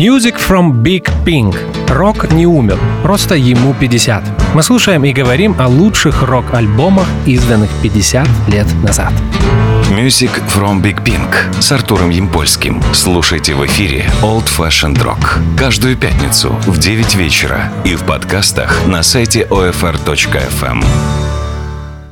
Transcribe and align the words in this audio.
Music 0.00 0.36
from 0.38 0.82
Big 0.82 1.04
Pink. 1.26 1.54
Рок 1.90 2.32
не 2.32 2.46
умер, 2.46 2.78
просто 3.02 3.34
ему 3.34 3.74
50. 3.74 4.24
Мы 4.54 4.62
слушаем 4.62 5.04
и 5.04 5.12
говорим 5.12 5.54
о 5.58 5.68
лучших 5.68 6.22
рок-альбомах, 6.22 7.06
изданных 7.26 7.68
50 7.82 8.26
лет 8.48 8.66
назад. 8.82 9.12
Music 9.90 10.30
from 10.48 10.80
Big 10.80 11.04
Pink 11.04 11.60
с 11.60 11.70
Артуром 11.70 12.08
Ямпольским. 12.08 12.82
Слушайте 12.94 13.54
в 13.54 13.66
эфире 13.66 14.06
Old 14.22 14.46
Fashioned 14.46 15.04
Rock 15.04 15.38
каждую 15.58 15.98
пятницу 15.98 16.48
в 16.66 16.78
9 16.78 17.14
вечера 17.16 17.70
и 17.84 17.94
в 17.94 18.04
подкастах 18.04 18.86
на 18.86 19.02
сайте 19.02 19.46
OFR.FM. 19.50 20.82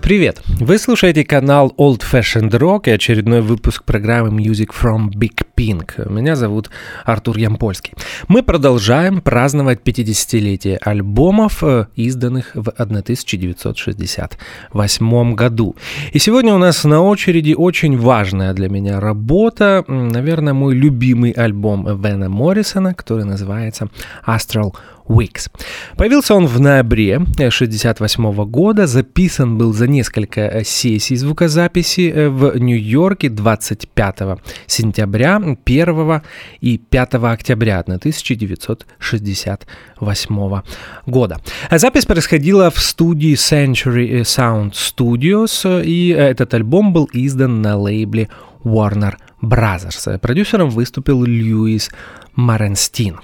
Привет! 0.02 0.42
Вы 0.60 0.78
слушаете 0.78 1.24
канал 1.24 1.74
Old 1.78 2.00
Fashioned 2.00 2.50
Rock 2.50 2.82
и 2.86 2.90
очередной 2.90 3.40
выпуск 3.40 3.84
программы 3.84 4.28
Music 4.28 4.74
from 4.78 5.08
Big 5.10 5.44
Pink. 5.58 6.08
Меня 6.08 6.36
зовут 6.36 6.70
Артур 7.04 7.36
Ямпольский. 7.36 7.92
Мы 8.28 8.44
продолжаем 8.44 9.20
праздновать 9.20 9.80
50-летие 9.84 10.78
альбомов, 10.80 11.64
э, 11.64 11.86
изданных 11.96 12.52
в 12.54 12.68
1968 12.68 15.34
году. 15.34 15.74
И 16.12 16.20
сегодня 16.20 16.54
у 16.54 16.58
нас 16.58 16.84
на 16.84 17.02
очереди 17.02 17.56
очень 17.58 17.98
важная 17.98 18.54
для 18.54 18.68
меня 18.68 19.00
работа, 19.00 19.84
наверное, 19.88 20.54
мой 20.54 20.76
любимый 20.76 21.32
альбом 21.32 22.00
Вена 22.00 22.28
Моррисона, 22.28 22.94
который 22.94 23.24
называется 23.24 23.88
Astral 24.24 24.76
Weeks. 25.08 25.50
Появился 25.96 26.34
он 26.34 26.46
в 26.46 26.60
ноябре 26.60 27.16
1968 27.16 28.44
года, 28.44 28.86
записан 28.86 29.58
был 29.58 29.72
за 29.72 29.88
несколько 29.88 30.42
э, 30.42 30.64
сессий 30.64 31.16
звукозаписи 31.16 32.10
э, 32.10 32.28
в 32.28 32.58
Нью-Йорке 32.58 33.30
25 33.30 34.38
сентября, 34.66 35.47
1 35.64 36.22
и 36.60 36.78
5 36.78 37.14
октября 37.14 37.78
1968 37.80 40.62
года. 41.06 41.40
Запись 41.70 42.06
происходила 42.06 42.70
в 42.70 42.78
студии 42.78 43.34
Century 43.34 44.22
Sound 44.22 44.72
Studios, 44.72 45.84
и 45.84 46.08
этот 46.08 46.54
альбом 46.54 46.92
был 46.92 47.08
издан 47.12 47.62
на 47.62 47.76
лейбле 47.76 48.28
Warner 48.64 49.14
Brothers. 49.42 50.18
Продюсером 50.18 50.70
выступил 50.70 51.24
Льюис 51.24 51.90
Маренстин. 52.34 53.20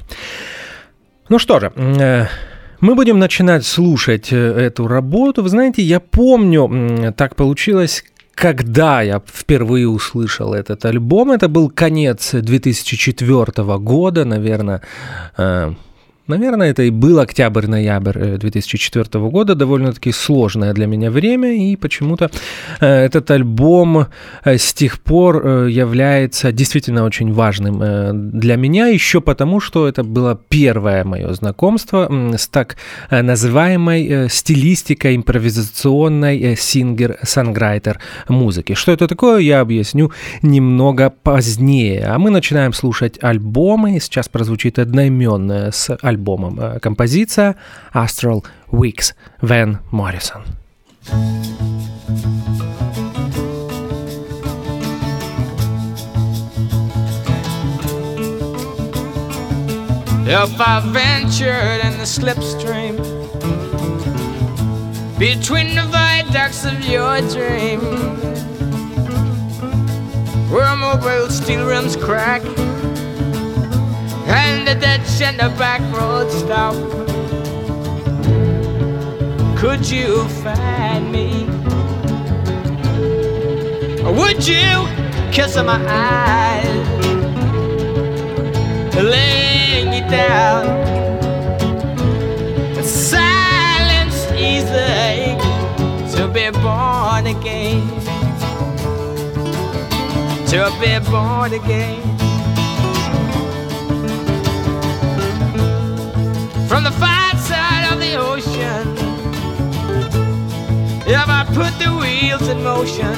Ну 1.28 1.38
что 1.38 1.58
же, 1.58 1.72
э, 1.76 2.26
мы 2.80 2.94
будем 2.94 3.18
начинать 3.18 3.64
слушать 3.64 4.32
э, 4.32 4.36
эту 4.36 4.86
работу. 4.86 5.42
Вы 5.42 5.48
знаете, 5.48 5.82
я 5.82 6.00
помню, 6.00 7.12
так 7.16 7.34
получилось, 7.34 8.04
когда 8.34 9.02
я 9.02 9.22
впервые 9.26 9.88
услышал 9.88 10.54
этот 10.54 10.84
альбом. 10.84 11.32
Это 11.32 11.48
был 11.48 11.70
конец 11.70 12.32
2004 12.32 13.78
года, 13.78 14.24
наверное, 14.24 14.82
э, 15.36 15.72
Наверное, 16.26 16.70
это 16.70 16.82
и 16.84 16.90
был 16.90 17.20
октябрь-ноябрь 17.20 18.38
2004 18.38 19.06
э, 19.12 19.18
года, 19.28 19.54
довольно-таки 19.54 20.10
сложное 20.10 20.72
для 20.72 20.86
меня 20.86 21.10
время, 21.10 21.52
и 21.52 21.76
почему-то 21.76 22.30
э, 22.80 22.86
этот 22.86 23.30
альбом 23.30 24.06
э, 24.42 24.56
с 24.56 24.72
тех 24.72 25.00
пор 25.00 25.46
является 25.68 26.50
действительно 26.50 27.04
очень 27.04 27.32
важным 27.32 28.30
для 28.38 28.56
меня, 28.56 28.86
еще 28.86 29.20
потому, 29.20 29.60
что 29.60 29.86
это 29.86 30.02
было 30.02 30.40
первое 30.48 31.04
мое 31.04 31.34
знакомство 31.34 32.10
с 32.36 32.48
так 32.48 32.76
называемой 33.10 34.30
стилистикой 34.30 35.16
импровизационной 35.16 36.56
сингер-санграйтер 36.56 38.00
музыки. 38.28 38.74
Что 38.74 38.92
это 38.92 39.08
такое, 39.08 39.40
я 39.40 39.60
объясню 39.60 40.10
немного 40.42 41.10
позднее. 41.10 42.06
А 42.06 42.18
мы 42.18 42.30
начинаем 42.30 42.72
слушать 42.72 43.18
альбомы, 43.22 44.00
сейчас 44.00 44.28
прозвучит 44.28 44.78
одноименная 44.78 45.70
с 45.70 45.94
альбомом 46.00 46.13
альбомом. 46.13 46.59
Э, 46.59 46.79
композиция 46.79 47.55
Astral 47.93 48.45
Weeks 48.71 49.13
Вен 49.41 49.79
Моррисон. 49.91 50.43
If 60.31 60.61
I 60.61 60.79
ventured 60.91 61.83
in 61.83 61.97
the 61.97 62.05
slipstream 62.05 62.97
between 65.17 65.73
the 65.73 65.85
viaducts 65.89 66.65
of 66.65 66.85
your 66.85 67.19
dream, 67.33 67.79
where 70.51 70.75
mobile 70.75 71.29
steel 71.29 71.65
rims 71.65 71.95
crack 71.95 72.43
and 74.26 74.66
the 74.66 74.74
ditch 74.74 75.20
and 75.22 75.38
the 75.38 75.48
back 75.58 75.80
road 75.92 76.30
stop. 76.30 76.74
Could 79.58 79.88
you 79.88 80.28
find 80.42 81.10
me? 81.12 81.46
Or 84.04 84.12
would 84.12 84.46
you 84.46 84.86
kiss 85.32 85.56
my 85.56 85.80
eyes, 85.88 86.88
laying 88.96 89.92
you 89.92 90.10
down? 90.10 90.64
Silence 92.82 94.30
easy 94.32 95.36
to 96.16 96.28
be 96.28 96.50
born 96.50 97.26
again, 97.26 97.88
to 100.48 100.70
be 100.80 100.98
born 101.10 101.54
again. 101.54 102.13
From 106.68 106.84
the 106.84 106.90
far 106.92 107.36
side 107.36 107.92
of 107.92 108.00
the 108.00 108.16
ocean. 108.16 108.96
If 111.06 111.28
I 111.28 111.44
put 111.58 111.72
the 111.78 111.90
wheels 112.00 112.48
in 112.48 112.62
motion, 112.62 113.14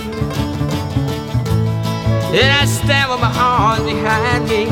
and 2.35 2.51
I 2.61 2.65
stand 2.67 3.11
with 3.11 3.21
my 3.21 3.33
arms 3.39 3.85
behind 3.85 4.49
me, 4.49 4.67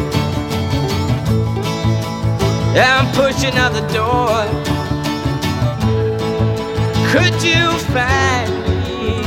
I'm 2.76 3.06
pushing 3.14 3.56
out 3.56 3.72
the 3.72 3.86
door. 3.92 4.44
Could 7.12 7.36
you 7.42 7.64
find 7.94 8.50
me? 8.66 9.22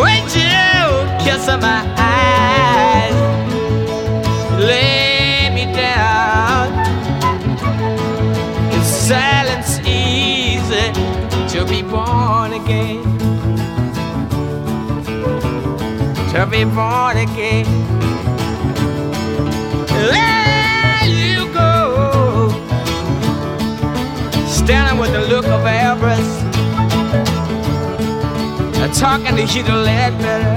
Would 0.00 0.28
you 0.34 0.64
kiss 1.22 1.46
my 1.46 1.82
eyes? 1.98 3.14
Lay 4.58 4.93
to 11.64 11.70
be 11.70 11.82
born 11.82 12.52
again. 12.52 13.02
To 16.32 16.46
be 16.50 16.64
born 16.64 17.16
again. 17.16 17.66
There 19.88 21.04
you 21.06 21.52
go, 21.52 22.50
standing 24.46 24.98
with 24.98 25.12
the 25.12 25.22
look 25.28 25.46
of 25.46 25.64
avarice, 25.64 26.42
talking 28.98 29.36
to 29.36 29.42
you 29.42 29.62
to 29.62 29.76
let 29.76 30.18
better, 30.18 30.56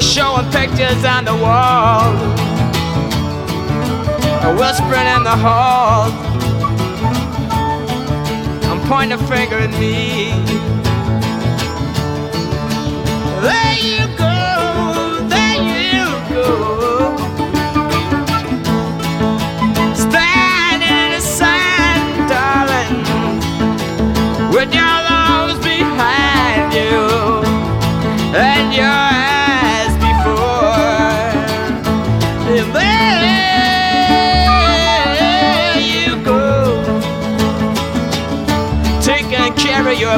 showing 0.00 0.50
pictures 0.50 1.04
on 1.04 1.24
the 1.24 1.34
wall 1.34 2.36
whispering 4.56 5.06
in 5.16 5.22
the 5.24 5.36
hall. 5.36 6.27
I'm 8.90 9.12
a 9.12 9.18
finger 9.18 9.56
at 9.56 9.70
me. 9.78 10.32
There 13.44 13.78
you 13.78 14.06
go, 14.16 15.28
there 15.28 15.58
you 15.62 16.04
go. 16.32 17.16
Standing 19.94 20.88
in 20.88 21.10
the 21.12 21.20
sun, 21.20 21.98
darling, 22.28 23.04
with 24.52 24.72
your 24.74 24.82
arms 24.82 25.58
behind 25.64 26.72
you 26.72 27.44
and 28.34 28.72
your 28.74 29.17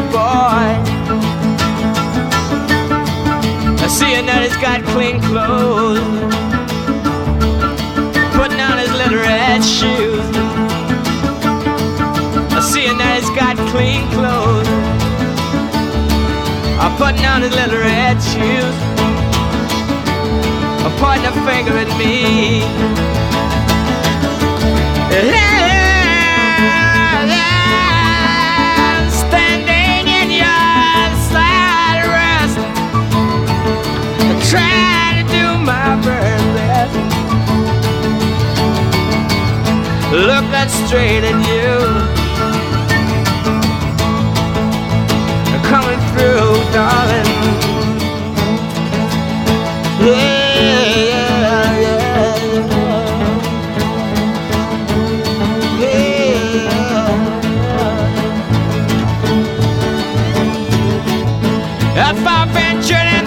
your 0.01 0.11
boy. 0.13 0.69
I 3.85 3.87
see 3.89 4.13
him 4.15 4.27
that 4.27 4.43
he's 4.45 4.57
got 4.57 4.83
clean 4.93 5.21
clothes, 5.21 6.01
putting 8.37 8.61
on 8.61 8.79
his 8.79 8.93
little 8.93 9.19
red 9.19 9.61
shoes. 9.61 10.25
I 12.57 12.61
see 12.61 12.87
him 12.87 12.99
that 12.99 13.21
he's 13.21 13.31
got 13.37 13.57
clean 13.73 14.03
clothes, 14.17 14.69
I'm 16.81 16.97
putting 16.97 17.27
on 17.27 17.43
his 17.43 17.55
little 17.55 17.79
red 17.79 18.17
shoes. 18.23 18.77
I'm 20.85 20.95
pointing 20.97 21.27
a 21.29 21.33
finger 21.45 21.77
at 21.77 21.91
me. 22.01 22.65
Standing 27.21 27.60
trying 34.51 35.25
to 35.25 35.33
do 35.33 35.47
my 35.65 35.95
best. 36.05 36.95
Looking 40.11 40.69
straight 40.87 41.23
at 41.23 41.39
you, 41.51 41.71
coming 45.71 46.01
through, 46.11 46.51
darling. 46.75 47.31
Yeah, 50.03 51.10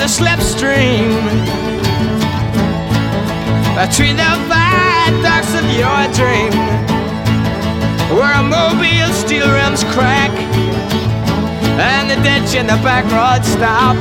the 0.04 0.10
slipstream 0.10 1.12
between 3.80 4.18
the 4.18 4.34
viaducts 4.52 5.54
of 5.56 5.64
your 5.80 6.04
dream, 6.12 6.52
where 8.12 8.34
a 8.34 8.44
mobile 8.44 9.14
steel 9.14 9.48
rims 9.48 9.86
crack 9.96 10.30
and 11.80 12.12
the 12.12 12.18
ditch 12.18 12.54
in 12.54 12.68
the 12.68 12.76
back 12.84 13.06
road 13.16 13.46
stop, 13.46 13.96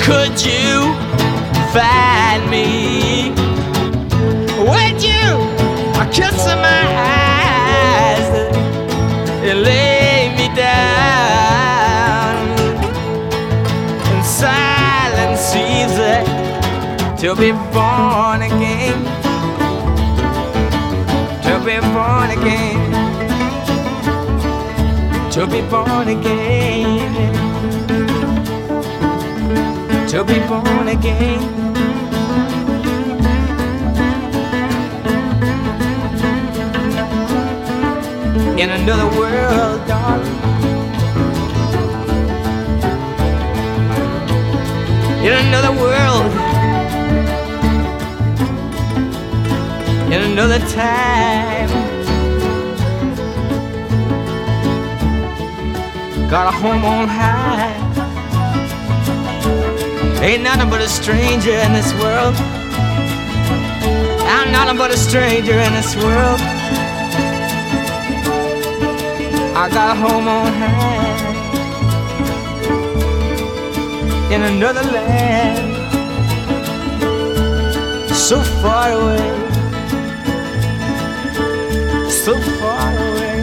could 0.00 0.40
you 0.40 0.88
find 1.76 2.50
me? 2.50 3.28
Would 4.70 5.02
you 5.02 5.28
kiss 6.10 6.46
my 6.46 6.82
eyes 6.96 8.28
to 17.18 17.34
be 17.34 17.50
born 17.50 18.42
again. 18.42 19.04
To 21.42 21.58
be 21.66 21.80
born 21.92 22.30
again. 22.30 22.92
To 25.32 25.46
be 25.48 25.60
born 25.62 26.08
again. 26.08 27.34
To 30.08 30.24
be 30.24 30.38
born 30.46 30.88
again. 30.88 31.42
In 38.60 38.70
another 38.70 39.08
world, 39.18 39.86
darling. 39.88 40.38
In 45.26 45.32
another 45.32 45.72
world, 45.72 46.47
in 50.12 50.22
another 50.32 50.58
time. 50.68 51.68
Got 56.30 56.46
a 56.48 56.56
home 56.56 56.84
on 56.84 57.08
high. 57.08 57.76
Ain't 60.22 60.42
nothing 60.42 60.70
but 60.70 60.80
a 60.80 60.88
stranger 60.88 61.52
in 61.52 61.72
this 61.72 61.92
world. 61.94 62.34
I'm 64.34 64.50
nothing 64.50 64.76
but 64.76 64.90
a 64.90 64.96
stranger 64.96 65.52
in 65.52 65.72
this 65.74 65.94
world. 65.96 66.40
I 69.60 69.68
got 69.70 69.96
a 69.96 70.00
home 70.00 70.28
on 70.28 70.52
high 70.52 71.28
in 74.32 74.42
another 74.42 74.82
land, 74.82 75.74
so 78.14 78.42
far 78.60 78.92
away, 78.92 79.37
so 82.28 82.36
far 82.60 82.92
away. 83.08 83.40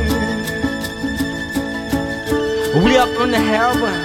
We 2.84 2.98
up 2.98 3.20
in 3.24 3.32
the 3.32 3.44
heaven, 3.54 3.98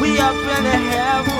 we 0.00 0.18
up 0.18 0.36
in 0.56 0.64
the 0.64 0.78
heaven. 0.90 1.37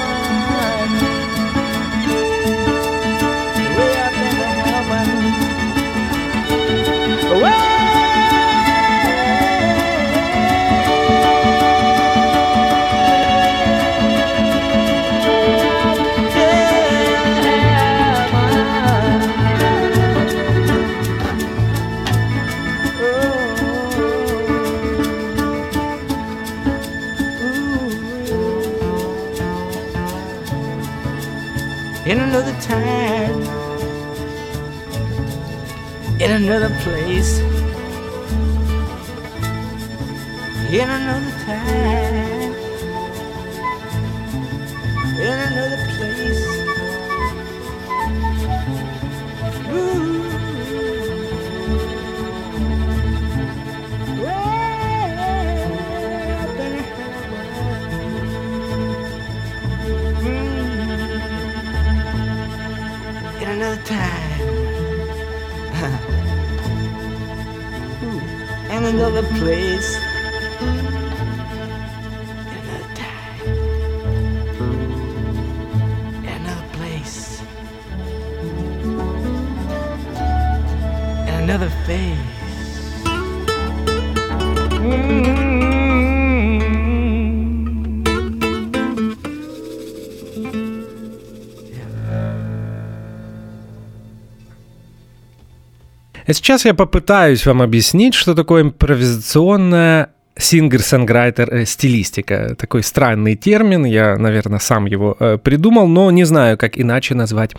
Сейчас 96.30 96.66
я 96.66 96.74
попытаюсь 96.74 97.46
вам 97.46 97.62
объяснить, 97.62 98.14
что 98.14 98.34
такое 98.34 98.62
импровизационная 98.62 100.10
сингер-санграйтер 100.36 101.52
э, 101.52 101.64
стилистика. 101.64 102.54
Такой 102.56 102.82
странный 102.82 103.34
термин, 103.34 103.84
я, 103.84 104.16
наверное, 104.16 104.58
сам 104.58 104.86
его 104.86 105.16
э, 105.18 105.38
придумал, 105.38 105.88
но 105.88 106.10
не 106.10 106.24
знаю, 106.24 106.56
как 106.56 106.78
иначе 106.78 107.14
назвать 107.14 107.52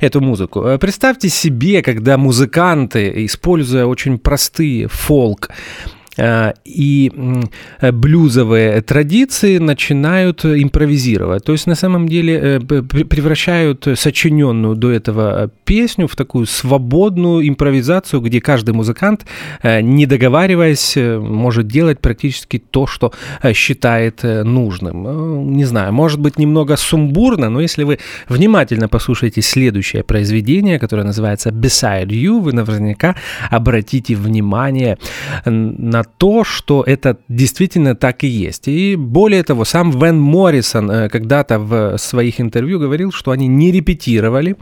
эту 0.00 0.20
музыку. 0.20 0.62
Э, 0.64 0.78
представьте 0.78 1.28
себе, 1.28 1.82
когда 1.82 2.18
музыканты, 2.18 3.24
используя 3.24 3.86
очень 3.86 4.18
простые 4.18 4.88
фолк, 4.88 5.50
и 6.18 7.12
блюзовые 7.80 8.80
традиции 8.80 9.58
начинают 9.58 10.44
импровизировать. 10.44 11.44
То 11.44 11.52
есть 11.52 11.66
на 11.66 11.74
самом 11.74 12.08
деле 12.08 12.60
превращают 12.60 13.86
сочиненную 13.94 14.76
до 14.76 14.90
этого 14.90 15.50
песню 15.64 16.06
в 16.06 16.16
такую 16.16 16.46
свободную 16.46 17.46
импровизацию, 17.48 18.20
где 18.20 18.40
каждый 18.40 18.74
музыкант, 18.74 19.26
не 19.62 20.06
договариваясь, 20.06 20.96
может 20.96 21.66
делать 21.66 22.00
практически 22.00 22.58
то, 22.58 22.86
что 22.86 23.12
считает 23.52 24.22
нужным. 24.22 25.52
Не 25.52 25.64
знаю, 25.64 25.92
может 25.92 26.20
быть 26.20 26.38
немного 26.38 26.76
сумбурно, 26.76 27.50
но 27.50 27.60
если 27.60 27.84
вы 27.84 27.98
внимательно 28.28 28.88
послушаете 28.88 29.42
следующее 29.42 30.02
произведение, 30.02 30.78
которое 30.78 31.04
называется 31.04 31.50
Beside 31.50 32.08
You, 32.08 32.40
вы 32.40 32.52
наверняка 32.52 33.16
обратите 33.50 34.14
внимание 34.14 34.96
на 35.44 36.05
то, 36.18 36.44
что 36.44 36.82
это 36.86 37.16
действительно 37.28 37.94
так 37.94 38.24
и 38.24 38.26
есть. 38.26 38.68
И 38.68 38.96
более 38.96 39.42
того, 39.42 39.64
сам 39.64 39.90
Вен 39.90 40.18
Моррисон 40.18 40.90
э, 40.90 41.08
когда-то 41.08 41.58
в 41.58 41.98
своих 41.98 42.40
интервью 42.40 42.78
говорил, 42.78 43.12
что 43.12 43.30
они 43.30 43.48
не 43.48 43.72
репетировали 43.72 44.56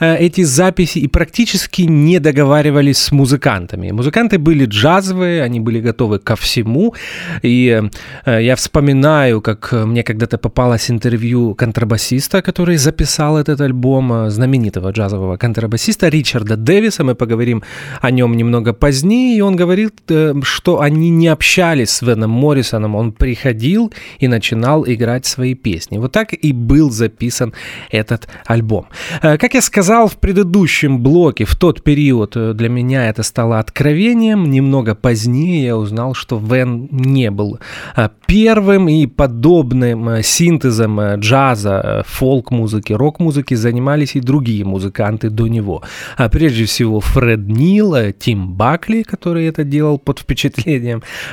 э, 0.00 0.16
эти 0.16 0.44
записи 0.44 0.98
и 0.98 1.08
практически 1.08 1.82
не 1.82 2.18
договаривались 2.18 2.98
с 2.98 3.12
музыкантами. 3.12 3.92
Музыканты 3.92 4.38
были 4.38 4.66
джазовые, 4.66 5.42
они 5.42 5.60
были 5.60 5.80
готовы 5.80 6.18
ко 6.18 6.34
всему. 6.36 6.94
И 7.42 7.82
э, 8.26 8.42
я 8.42 8.54
вспоминаю, 8.56 9.40
как 9.40 9.72
мне 9.72 10.02
когда-то 10.02 10.38
попалось 10.38 10.90
интервью 10.90 11.54
контрабасиста, 11.54 12.42
который 12.42 12.76
записал 12.76 13.38
этот 13.38 13.60
альбом, 13.60 14.30
знаменитого 14.30 14.90
джазового 14.90 15.36
контрабасиста 15.36 16.08
Ричарда 16.08 16.56
Дэвиса. 16.56 17.04
Мы 17.04 17.14
поговорим 17.14 17.62
о 18.00 18.10
нем 18.10 18.36
немного 18.36 18.72
позднее. 18.72 19.38
И 19.38 19.40
он 19.40 19.56
говорит, 19.56 19.94
что 20.42 20.65
они 20.74 21.10
не 21.10 21.28
общались 21.28 21.90
с 21.90 22.02
Веном 22.02 22.30
Моррисоном. 22.30 22.96
Он 22.96 23.12
приходил 23.12 23.92
и 24.18 24.28
начинал 24.28 24.84
играть 24.86 25.26
свои 25.26 25.54
песни. 25.54 25.98
Вот 25.98 26.12
так 26.12 26.32
и 26.32 26.52
был 26.52 26.90
записан 26.90 27.52
этот 27.90 28.28
альбом. 28.46 28.86
Э, 29.22 29.38
как 29.38 29.54
я 29.54 29.62
сказал 29.62 30.08
в 30.08 30.16
предыдущем 30.16 31.02
блоке, 31.02 31.44
в 31.44 31.54
тот 31.54 31.82
период 31.82 32.36
э, 32.36 32.52
для 32.52 32.68
меня 32.68 33.08
это 33.08 33.22
стало 33.22 33.58
откровением. 33.60 34.50
Немного 34.50 34.94
позднее 34.94 35.64
я 35.64 35.76
узнал, 35.76 36.14
что 36.14 36.38
Вен 36.38 36.88
не 36.90 37.30
был 37.30 37.60
э, 37.96 38.08
первым 38.26 38.88
и 38.88 39.06
подобным 39.06 40.22
синтезом 40.22 41.00
джаза, 41.20 42.02
фолк-музыки, 42.06 42.92
рок-музыки 42.92 43.54
занимались 43.54 44.16
и 44.16 44.20
другие 44.20 44.64
музыканты 44.64 45.30
до 45.30 45.46
него. 45.46 45.82
А 46.16 46.28
прежде 46.28 46.64
всего 46.64 47.00
Фред 47.00 47.46
Нил, 47.46 47.94
Тим 48.18 48.54
Бакли, 48.54 49.02
который 49.02 49.46
это 49.46 49.62
делал 49.62 49.98
под 49.98 50.18
впечатлением 50.18 50.55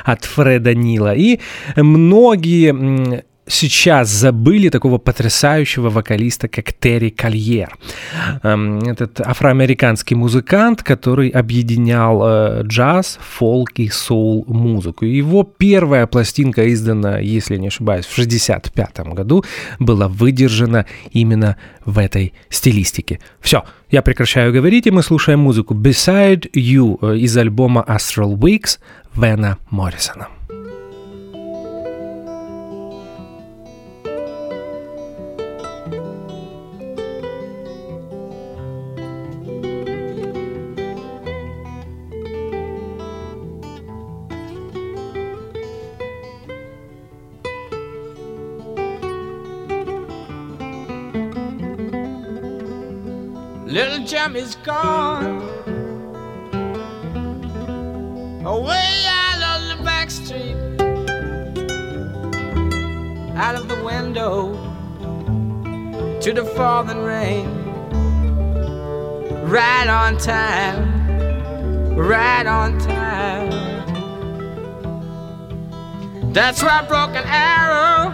от 0.04 0.24
Фреда 0.24 0.74
Нила. 0.74 1.14
И 1.14 1.40
многие 1.76 3.24
сейчас 3.46 4.08
забыли 4.08 4.68
такого 4.68 4.98
потрясающего 4.98 5.90
вокалиста, 5.90 6.48
как 6.48 6.72
Терри 6.72 7.10
Кольер. 7.10 7.76
Эм, 8.42 8.78
этот 8.80 9.20
афроамериканский 9.20 10.16
музыкант, 10.16 10.82
который 10.82 11.28
объединял 11.28 12.22
э, 12.24 12.62
джаз, 12.62 13.18
фолк 13.20 13.72
и 13.76 13.88
соул 13.88 14.44
музыку. 14.48 15.04
Его 15.04 15.44
первая 15.44 16.06
пластинка 16.06 16.72
издана, 16.72 17.18
если 17.18 17.56
не 17.56 17.68
ошибаюсь, 17.68 18.06
в 18.06 18.12
1965 18.12 19.14
году, 19.14 19.44
была 19.78 20.08
выдержана 20.08 20.86
именно 21.12 21.56
в 21.84 21.98
этой 21.98 22.32
стилистике. 22.48 23.20
Все, 23.40 23.64
я 23.90 24.02
прекращаю 24.02 24.52
говорить, 24.52 24.86
и 24.86 24.90
мы 24.90 25.02
слушаем 25.02 25.40
музыку 25.40 25.74
Beside 25.74 26.50
You 26.52 26.98
э, 27.00 27.18
из 27.18 27.36
альбома 27.36 27.84
Astral 27.86 28.36
Weeks 28.36 28.78
Вена 29.14 29.58
Моррисона. 29.70 30.28
Jim 54.06 54.36
is 54.36 54.54
gone. 54.56 55.40
Away 58.44 59.04
out 59.08 59.42
on 59.42 59.68
the 59.68 59.82
back 59.82 60.10
street, 60.10 60.56
out 63.34 63.54
of 63.54 63.66
the 63.68 63.82
window. 63.82 64.52
To 66.20 66.32
the 66.34 66.44
falling 66.44 67.02
rain. 67.02 67.48
Right 69.48 69.88
on 69.88 70.18
time, 70.18 71.96
right 71.96 72.46
on 72.46 72.78
time. 72.80 73.50
That's 76.34 76.62
why 76.62 76.80
I 76.80 76.86
broke 76.86 77.16
an 77.16 77.24
arrow. 77.26 78.12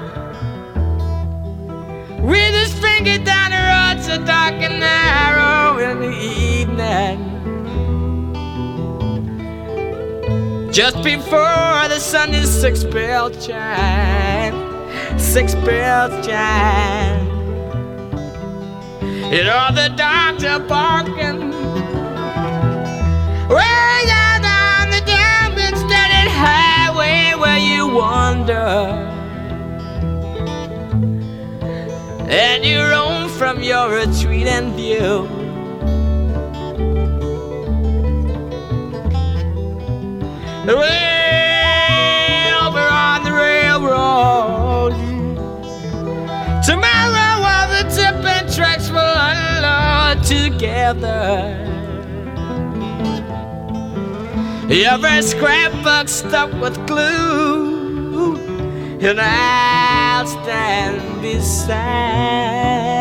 With 2.22 2.54
his 2.54 2.72
finger 2.74 3.18
down 3.24 3.50
the 3.50 3.56
road 3.56 4.04
so 4.04 4.24
dark 4.24 4.54
and 4.54 4.78
narrow 4.78 5.59
in 5.80 6.00
the 6.00 6.10
evening. 6.10 7.18
Just 10.72 11.02
before 11.02 11.88
the 11.88 11.98
sun 11.98 12.32
Sunday 12.32 12.44
six 12.44 12.84
bell 12.84 13.30
chime, 13.30 15.18
six 15.18 15.54
bells 15.54 16.26
chime. 16.26 17.26
You 19.32 19.44
know 19.44 19.68
the 19.74 19.92
doctor 19.96 20.58
barking. 20.58 21.50
Way 23.48 24.04
down 24.06 24.44
on 24.44 24.90
the 24.90 25.02
damn 25.06 25.56
steady 25.76 26.28
highway 26.28 27.34
where 27.40 27.58
you 27.58 27.88
wander. 27.88 29.08
and 32.30 32.64
you 32.64 32.78
roam 32.80 33.28
from 33.28 33.60
your 33.60 33.90
retreat 33.90 34.46
and 34.46 34.72
view. 34.74 35.39
Way 40.70 42.52
over 42.62 42.78
on 42.78 43.24
the 43.24 43.32
railroad. 43.32 44.92
Tomorrow, 46.64 47.40
while 47.42 47.68
the 47.74 47.82
tipping 47.90 48.46
tracks 48.54 48.88
will 48.88 49.00
unload 49.00 50.22
together. 50.22 51.56
Every 54.70 55.22
scrapbook 55.22 56.08
stuck 56.08 56.52
with 56.60 56.76
glue, 56.86 58.36
and 59.00 59.20
I'll 59.20 60.26
stand 60.28 61.20
beside 61.20 62.99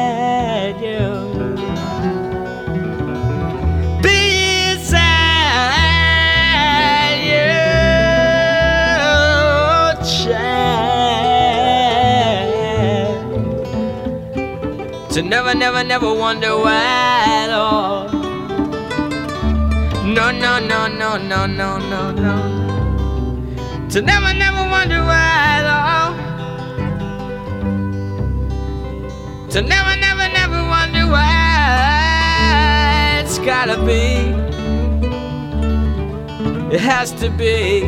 To 15.20 15.26
never, 15.26 15.54
never, 15.54 15.84
never 15.84 16.14
wonder 16.14 16.58
why 16.58 17.26
at 17.28 17.50
all. 17.50 18.08
No, 20.08 20.32
no, 20.32 20.60
no, 20.60 20.88
no, 20.88 21.18
no, 21.18 21.46
no, 21.46 21.78
no, 21.78 22.12
no. 22.12 22.36
To 23.90 24.02
never, 24.02 24.34
never 24.34 24.70
wonder 24.70 25.04
why 25.04 25.60
at 25.60 25.66
all. 25.76 26.14
To 29.50 29.62
never, 29.62 29.96
never, 30.00 30.30
never 30.32 30.64
wonder 30.70 31.06
why 31.12 31.26
it's 33.22 33.40
gotta 33.40 33.76
be. 33.86 34.32
It 36.74 36.80
has 36.80 37.12
to 37.20 37.30
be. 37.32 37.84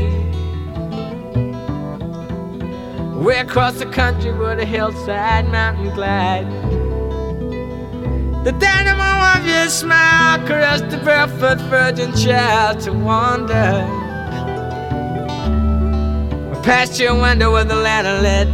Way 3.24 3.40
across 3.40 3.80
the 3.80 3.86
country 3.86 4.34
where 4.34 4.58
the 4.58 4.66
hillside 4.66 5.48
mountain 5.48 5.94
glide. 5.96 6.61
The 8.44 8.54
dynamo 8.54 9.40
of 9.40 9.46
your 9.46 9.70
smile 9.70 10.40
caressed 10.48 10.90
the 10.90 10.98
barefoot 10.98 11.60
virgin 11.70 12.12
child 12.16 12.80
to 12.80 12.92
wander. 12.92 13.86
Past 16.64 17.00
your 17.00 17.22
window 17.22 17.54
with 17.54 17.68
the 17.68 17.76
lantern 17.76 18.24
lit. 18.24 18.48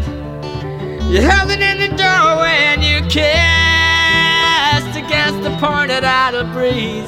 You 1.09 1.21
held 1.21 1.51
it 1.51 1.61
in 1.61 1.77
the 1.79 1.87
doorway 1.95 2.57
and 2.67 2.83
you 2.83 2.99
kissed 3.07 4.97
against 4.97 5.41
the 5.43 5.55
pointed 5.57 6.03
idle 6.03 6.43
breeze. 6.51 7.07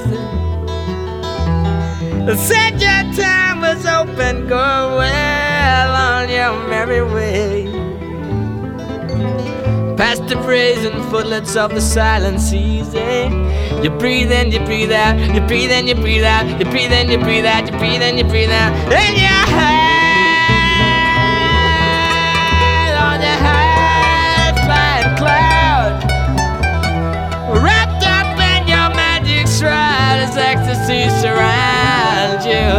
Said 2.48 2.80
your 2.80 3.14
time 3.14 3.60
was 3.60 3.86
open, 3.86 4.48
go 4.48 4.96
well 4.98 5.96
on 5.96 6.30
your 6.30 6.66
merry 6.70 7.02
way. 7.02 7.69
Past 10.00 10.24
the 10.28 10.38
brazen 10.38 10.94
footlets 11.10 11.58
of 11.58 11.72
the 11.72 11.82
silent 11.82 12.40
seas, 12.40 12.96
eh? 12.96 13.82
You 13.84 13.90
breathe 13.90 14.32
in, 14.32 14.50
you 14.50 14.62
breathe 14.62 14.94
out, 14.94 15.20
you 15.20 15.42
breathe 15.42 15.72
in, 15.72 15.88
you 15.88 15.96
breathe 15.96 16.24
out, 16.24 16.48
you 16.58 16.64
breathe 16.72 16.94
in, 16.94 17.12
you 17.12 17.18
breathe 17.18 17.44
out, 17.44 17.70
you 17.70 17.78
breathe 17.78 18.02
in, 18.02 18.18
you 18.18 18.24
breathe 18.24 18.50
out, 18.50 18.72
and 18.94 19.18
you 19.18 19.28
hide 19.28 19.76
on 22.96 23.20
your 23.20 23.40
high 23.44 24.54
flying 24.64 25.18
cloud, 25.18 26.02
wrapped 27.62 28.06
up 28.08 28.40
in 28.40 28.70
your 28.70 28.90
magic 28.96 29.48
shroud 29.48 30.20
as 30.24 30.38
ecstasy 30.38 31.10
surrounds 31.20 32.46
you. 32.46 32.72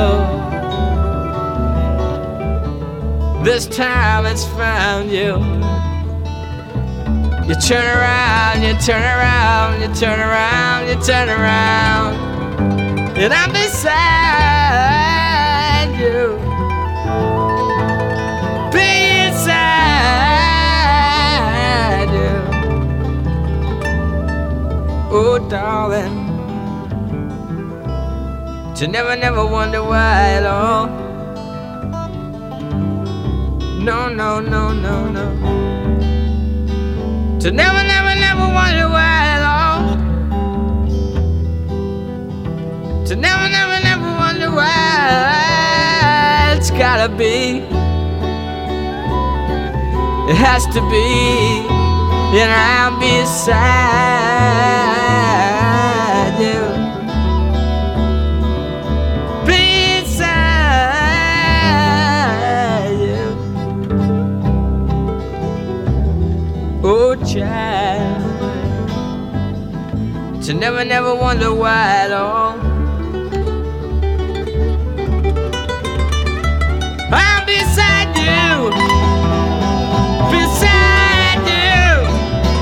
This 3.44 3.66
time 3.66 4.24
it's 4.24 4.46
found 4.46 5.10
you. 5.10 5.69
You 7.50 7.56
turn 7.56 7.84
around, 7.84 8.62
you 8.62 8.74
turn 8.78 9.02
around, 9.02 9.80
you 9.82 9.88
turn 9.92 10.20
around, 10.20 10.86
you 10.86 10.94
turn 11.04 11.28
around, 11.28 12.14
and 13.18 13.32
I'm 13.34 13.50
beside 13.50 13.90
you. 15.98 16.38
Beside 18.70 19.50
you. 22.14 22.38
Oh, 25.10 25.38
darling. 25.50 26.14
To 28.76 28.86
never, 28.86 29.16
never 29.16 29.44
wonder 29.44 29.82
why 29.82 30.34
at 30.38 30.46
all. 30.46 30.86
No, 33.82 34.08
no, 34.08 34.38
no, 34.38 34.72
no, 34.72 35.08
no. 35.08 35.79
To 37.40 37.50
never, 37.50 37.82
never, 37.82 38.14
never 38.20 38.52
wonder 38.52 38.86
why 38.90 39.42
all. 39.42 39.96
To 43.06 43.16
never, 43.16 43.48
never, 43.48 43.82
never 43.82 44.12
wonder 44.18 44.50
why 44.50 46.54
it's 46.54 46.70
gotta 46.70 47.08
be. 47.08 47.64
It 50.30 50.36
has 50.36 50.66
to 50.66 50.82
be, 50.90 51.66
and 52.38 52.52
I'll 52.52 53.00
be 53.00 53.22
beside 53.22 54.89
never, 70.60 70.84
never 70.84 71.14
wonder 71.14 71.54
why 71.54 72.04
at 72.04 72.12
all. 72.12 72.52
I'm 77.12 77.46
beside 77.46 78.14
you. 78.14 78.68
Beside 80.30 81.40
you. 81.56 81.86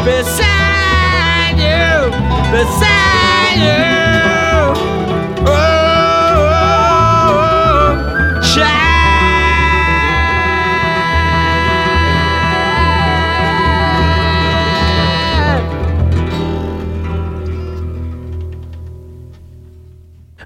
Beside 0.04 1.58
you. 1.58 2.10
Beside 2.52 3.92
you. 3.92 3.97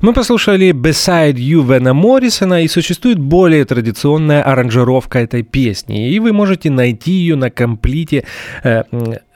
Мы 0.03 0.13
послушали 0.13 0.73
Beside 0.73 1.35
You 1.35 1.63
Вена 1.65 1.95
Моррисона, 1.95 2.65
и 2.65 2.69
существует 2.69 3.21
более 3.21 3.65
традиционная 3.65 4.43
аранжировка 4.43 5.21
этой 5.21 5.45
песни, 5.45 6.11
и 6.11 6.19
вы 6.19 6.33
можете 6.33 6.71
найти 6.71 7.13
ее 7.13 7.37
на 7.37 7.51
комплите 7.51 8.25
э, 8.65 8.83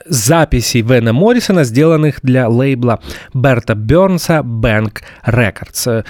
записей 0.06 0.82
Вена 0.82 1.12
Моррисона, 1.12 1.62
сделанных 1.62 2.18
для 2.20 2.48
лейбла 2.48 2.98
Берта 3.32 3.76
Бернса 3.76 4.42
Bank 4.44 5.02
Records. 5.24 6.04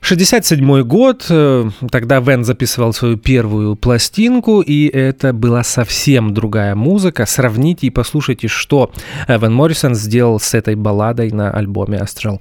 67 0.00 0.82
год, 0.82 1.26
э, 1.28 1.70
тогда 1.90 2.20
Вен 2.20 2.44
записывал 2.44 2.92
свою 2.92 3.16
первую 3.16 3.76
пластинку, 3.76 4.60
и 4.62 4.88
это 4.88 5.32
была 5.32 5.62
совсем 5.62 6.32
другая 6.32 6.74
музыка. 6.74 7.26
Сравните 7.26 7.86
и 7.86 7.90
послушайте, 7.90 8.48
что 8.48 8.90
э, 9.28 9.38
Вен 9.38 9.52
Моррисон 9.52 9.94
сделал 9.94 10.40
с 10.40 10.54
этой 10.54 10.74
балладой 10.74 11.30
на 11.32 11.50
альбоме 11.50 11.98
Astral 11.98 12.40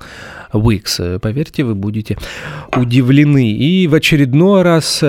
Weeks. 0.54 0.96
Э, 1.00 1.20
Поверьте, 1.20 1.64
вы 1.64 1.76
будете 1.76 2.18
удивлены. 2.76 3.52
И 3.52 3.88
в 3.88 3.94
очередной 3.94 4.64
раз 4.64 5.04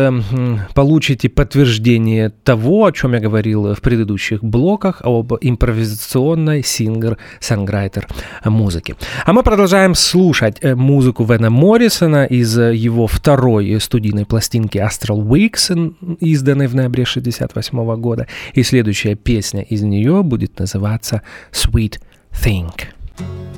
получите 0.75 1.29
подтверждение 1.29 2.31
того, 2.31 2.87
о 2.87 2.93
чем 2.93 3.13
я 3.15 3.21
говорил 3.21 3.75
в 3.75 3.81
предыдущих 3.81 4.43
блоках, 4.43 5.03
об 5.03 5.33
импровизационной 5.41 6.63
сингер-санграйтер 6.65 8.09
музыке. 8.45 8.97
А 9.25 9.33
мы 9.33 9.43
продолжаем 9.43 9.95
слушать 9.95 10.63
музыку 10.63 11.25
Вена 11.25 11.51
Моррисона 11.51 12.27
из 12.41 12.59
э, 12.59 12.75
его 12.75 13.07
второй 13.07 13.79
студийной 13.81 14.25
пластинки 14.25 14.79
Astral 14.79 15.23
Weeks, 15.23 16.17
изданной 16.21 16.67
в 16.67 16.75
ноябре 16.75 17.05
68 17.05 17.97
года. 17.97 18.27
И 18.55 18.63
следующая 18.63 19.15
песня 19.15 19.63
из 19.63 19.83
нее 19.83 20.23
будет 20.23 20.59
называться 20.59 21.23
Sweet 21.53 22.01
Thing. 22.33 22.73
And 23.21 23.50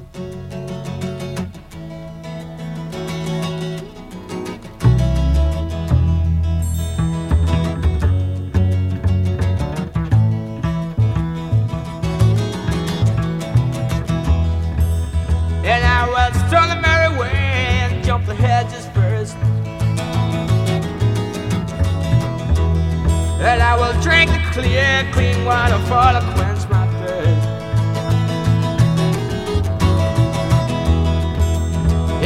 And 23.53 23.61
I 23.61 23.77
will 23.77 23.93
drink 24.01 24.31
the 24.31 24.41
clear, 24.51 25.07
clean 25.13 25.45
water 25.45 25.79
for 25.81 26.09
to 26.17 26.23
quench 26.35 26.67
my 26.71 26.87
thirst. 27.01 27.49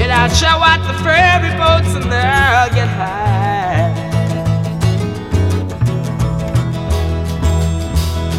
And 0.00 0.12
I'll 0.12 0.30
show 0.30 0.46
out 0.46 0.80
the 0.86 0.94
ferry 1.02 1.50
boats 1.58 1.96
and 1.96 2.04
they'll 2.04 2.70
get 2.78 2.86
high. 2.86 3.90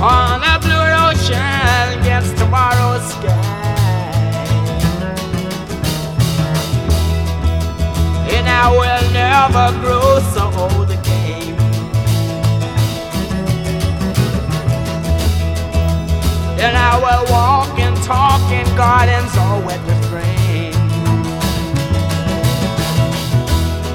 On 0.01 0.41
a 0.41 0.57
blue 0.63 0.87
ocean 1.07 1.99
against 1.99 2.37
tomorrow's 2.37 3.05
sky. 3.11 3.57
and 8.29 8.47
I 8.47 8.69
will 8.71 9.11
never 9.11 9.67
grow 9.81 10.19
so 10.33 10.43
old 10.57 10.89
again. 10.91 11.06
And 16.59 16.75
I 16.75 16.97
will 16.97 17.25
walk 17.31 17.79
and 17.79 17.95
talk 17.97 18.41
in 18.51 18.65
gardens 18.75 19.37
all 19.37 19.61
wet 19.61 19.79
with 19.85 20.11
rain. 20.11 20.73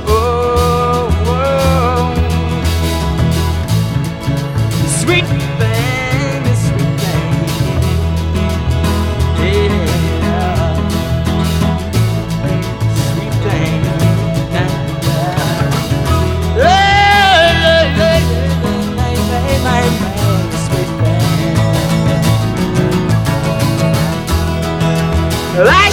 Oh, 0.06 1.10
oh. 1.26 2.14
sweet 5.00 5.41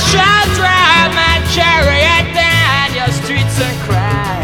shall 0.08 0.46
drive 0.56 1.12
my 1.14 1.36
chariot 1.52 2.26
down 2.34 2.88
your 2.96 3.12
streets 3.20 3.60
and 3.60 3.78
cry. 3.84 4.40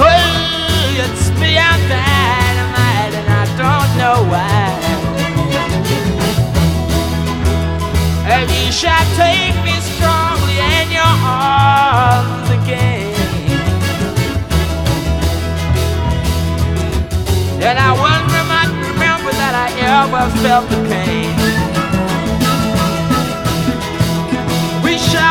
Oh, 0.00 1.02
it's 1.04 1.28
beyond 1.40 1.82
dynamite, 1.92 3.14
and 3.20 3.28
I 3.28 3.44
don't 3.60 3.90
know 4.00 4.18
why. 4.32 4.70
And 8.34 8.48
you 8.50 8.72
shall 8.72 9.06
take 9.16 9.56
me 9.64 9.76
strongly 9.92 10.56
in 10.80 10.90
your 10.98 11.14
arms 11.22 12.48
again. 12.58 13.12
And 17.62 17.78
I 17.78 17.92
will 17.92 18.22
not 18.48 18.70
remember 18.88 19.30
that 19.32 19.54
I 19.54 19.68
ever 20.00 20.24
felt 20.42 20.66
the 20.70 20.76
pain. 20.88 21.01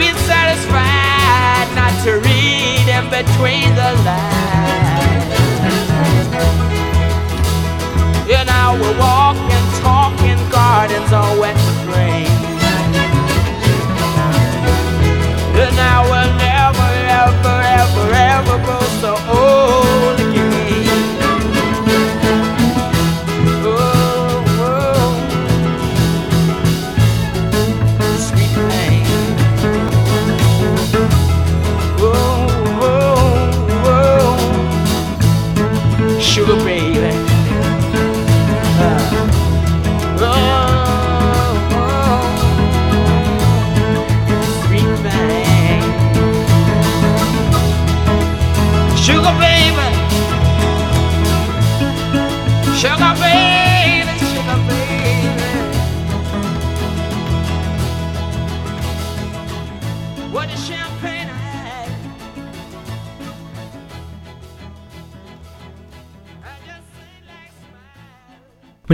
And 0.00 0.14
be 0.14 0.20
satisfied 0.20 1.74
not 1.74 2.04
to 2.04 2.20
read 2.20 2.86
in 2.88 3.10
between 3.10 3.74
the 3.74 4.00
lines. 4.04 4.87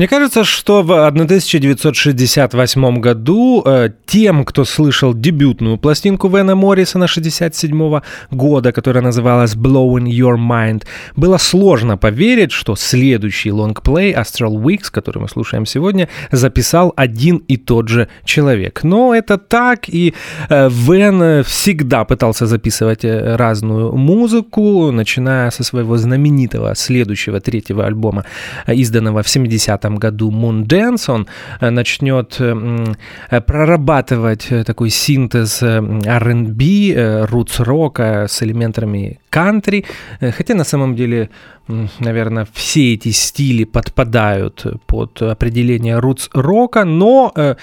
Мне 0.04 0.08
кажется, 0.10 0.44
что 0.44 0.82
в 0.82 0.92
1968 1.06 3.00
году 3.00 3.62
э, 3.64 3.88
тем, 4.04 4.44
кто 4.44 4.66
слышал 4.66 5.14
дебютную 5.14 5.78
пластинку 5.78 6.28
Вена 6.28 6.54
Моррисона 6.54 7.06
67 7.06 8.00
года, 8.30 8.72
которая 8.72 9.02
называлась 9.02 9.54
Blowing 9.54 10.04
Your 10.04 10.36
Mind, 10.36 10.82
было 11.16 11.38
сложно 11.38 11.96
поверить, 11.96 12.52
что 12.52 12.76
следующий 12.76 13.50
лонгплей 13.50 14.12
Astral 14.12 14.62
Weeks, 14.62 14.90
который 14.92 15.22
мы 15.22 15.28
слушаем 15.28 15.64
сегодня, 15.64 16.10
записал 16.30 16.92
один 16.96 17.38
и 17.48 17.56
тот 17.56 17.88
же 17.88 18.08
человек. 18.26 18.84
Но 18.84 19.14
это 19.14 19.38
так, 19.38 19.88
и 19.88 20.12
э, 20.50 20.68
Вен 20.68 21.42
всегда 21.44 22.04
пытался 22.04 22.46
записывать 22.46 23.06
э, 23.06 23.36
разную 23.36 23.96
музыку, 23.96 24.90
начиная 24.90 25.50
со 25.50 25.64
своего 25.64 25.96
знаменитого 25.96 26.74
следующего 26.74 27.40
третьего 27.40 27.86
альбома, 27.86 28.26
э, 28.66 28.74
изданного 28.74 29.22
в 29.22 29.28
70 29.30 29.93
году 29.96 30.30
Moon 30.30 30.64
Dance, 30.66 31.10
он 31.12 31.26
э, 31.60 31.70
начнет 31.70 32.38
прорабатывать 33.46 34.46
э, 34.50 34.64
такой 34.64 34.90
синтез 34.90 35.62
э, 35.62 35.78
R&B, 36.04 36.64
э, 36.64 37.24
рутс-рока 37.26 38.26
с 38.28 38.42
элементами 38.42 39.20
кантри, 39.30 39.84
хотя 40.20 40.54
на 40.54 40.64
самом 40.64 40.94
деле, 40.94 41.30
наверное, 41.98 42.46
все 42.52 42.94
эти 42.94 43.10
стили 43.10 43.64
подпадают 43.64 44.66
под 44.86 45.22
определение 45.22 45.98
рутс-рока, 45.98 46.84
но 46.84 47.32
э, 47.34 47.56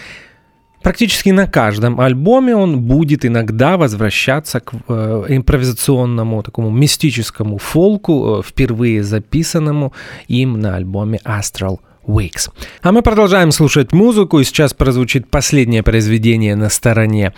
Практически 0.81 1.29
на 1.29 1.45
каждом 1.45 1.99
альбоме 1.99 2.55
он 2.55 2.81
будет 2.81 3.23
иногда 3.23 3.77
возвращаться 3.77 4.59
к 4.59 4.73
э, 4.87 5.25
импровизационному 5.29 6.41
такому 6.41 6.71
мистическому 6.71 7.59
фолку, 7.59 8.39
э, 8.39 8.41
впервые 8.43 9.03
записанному 9.03 9.93
им 10.27 10.59
на 10.59 10.75
альбоме 10.75 11.19
Astral 11.23 11.79
Weeks. 12.07 12.49
А 12.81 12.91
мы 12.91 13.01
продолжаем 13.01 13.51
слушать 13.51 13.93
музыку, 13.93 14.39
и 14.39 14.43
сейчас 14.43 14.73
прозвучит 14.73 15.29
последнее 15.29 15.83
произведение 15.83 16.55
на 16.55 16.69
стороне 16.69 17.33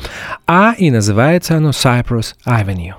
А, 0.47 0.73
и 0.77 0.91
называется 0.91 1.57
оно 1.57 1.69
Cypress 1.71 2.35
Avenue. 2.45 2.95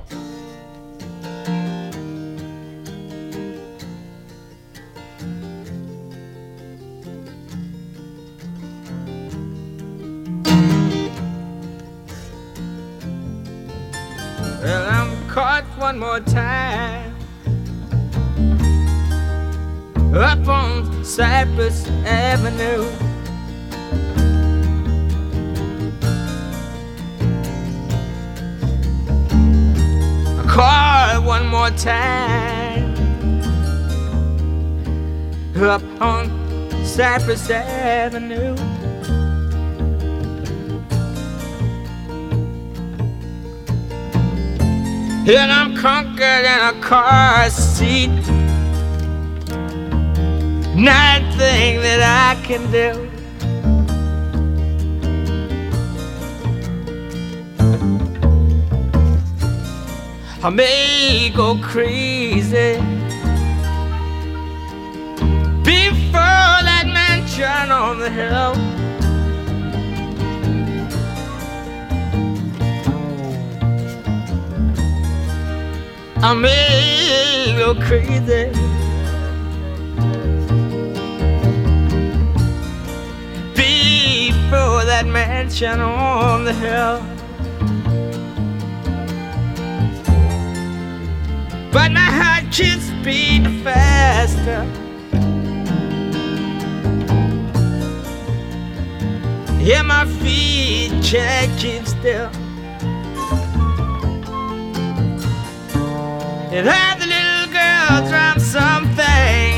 Well, 14.63 14.87
I'm 14.89 15.29
caught 15.29 15.65
one 15.79 15.99
more 15.99 16.21
time 16.21 17.13
up 20.15 20.49
on 20.49 20.94
Cypress 21.05 21.87
Avenue. 22.07 22.83
I'm 30.39 30.49
caught 30.49 31.23
one 31.27 31.47
more 31.47 31.69
time 31.73 32.95
up 35.57 35.83
on 36.01 36.31
Cypress 36.87 37.51
Avenue. 37.51 38.57
And 45.27 45.53
I'm 45.53 45.77
conquered 45.77 46.47
in 46.47 46.61
a 46.61 46.81
car 46.81 47.51
seat. 47.51 48.11
Nothing 50.77 51.81
that 51.83 52.03
I 52.03 52.35
can 52.43 52.69
do. 52.73 53.09
I 60.43 60.51
may 60.51 61.31
go 61.31 61.57
crazy 61.63 62.75
before 65.63 66.59
that 66.67 66.87
mansion 66.93 67.71
on 67.71 68.01
the 68.01 68.11
hill. 68.11 68.55
I 76.23 76.35
may 76.35 77.55
go 77.57 77.75
crazy. 77.77 78.84
Before 84.51 84.85
that 84.85 85.07
mansion 85.07 85.81
on 85.81 86.45
the 86.45 86.53
hill. 86.53 87.01
But 91.73 91.91
my 91.93 92.01
heart 92.01 92.53
keeps 92.53 92.91
beating 93.03 93.63
faster. 93.65 94.65
Yeah, 99.61 99.83
my 99.83 100.05
feet 100.21 100.93
can't 101.03 101.59
keep 101.59 101.87
still. 101.87 102.31
And 106.53 106.69
had 106.69 106.99
the 107.01 107.07
little 107.07 107.49
girl 107.51 108.09
drown 108.09 108.39
something 108.39 109.54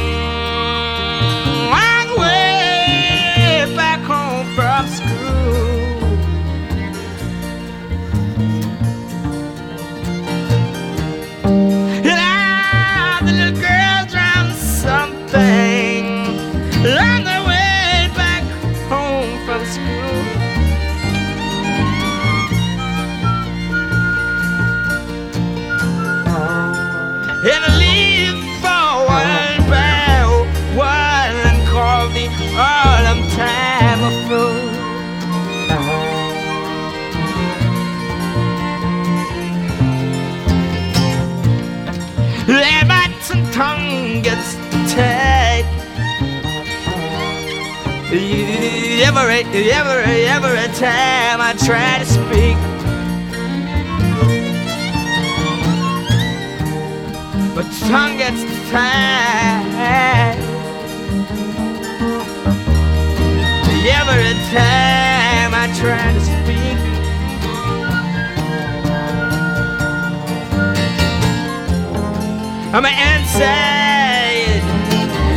Every, 49.18 49.70
every, 49.70 50.26
every 50.26 50.68
time 50.74 51.40
I 51.40 51.54
try 51.64 51.98
to 51.98 52.04
speak, 52.04 52.56
my 57.56 57.62
tongue 57.88 58.18
gets 58.18 58.44
tied. 58.70 60.36
Every 63.88 64.34
time 64.52 65.54
I 65.54 65.66
try 65.80 66.12
to 66.12 66.20
speak. 66.20 66.78
My 72.72 72.92
inside 73.14 74.62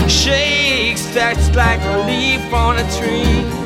shakes 0.10 1.14
just 1.14 1.56
like 1.56 1.80
a 1.82 2.06
leaf 2.06 2.54
on 2.54 2.78
a 2.78 2.84
tree. 2.98 3.59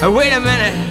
Oh, 0.00 0.12
wait 0.14 0.32
a 0.32 0.40
minute. 0.40 0.87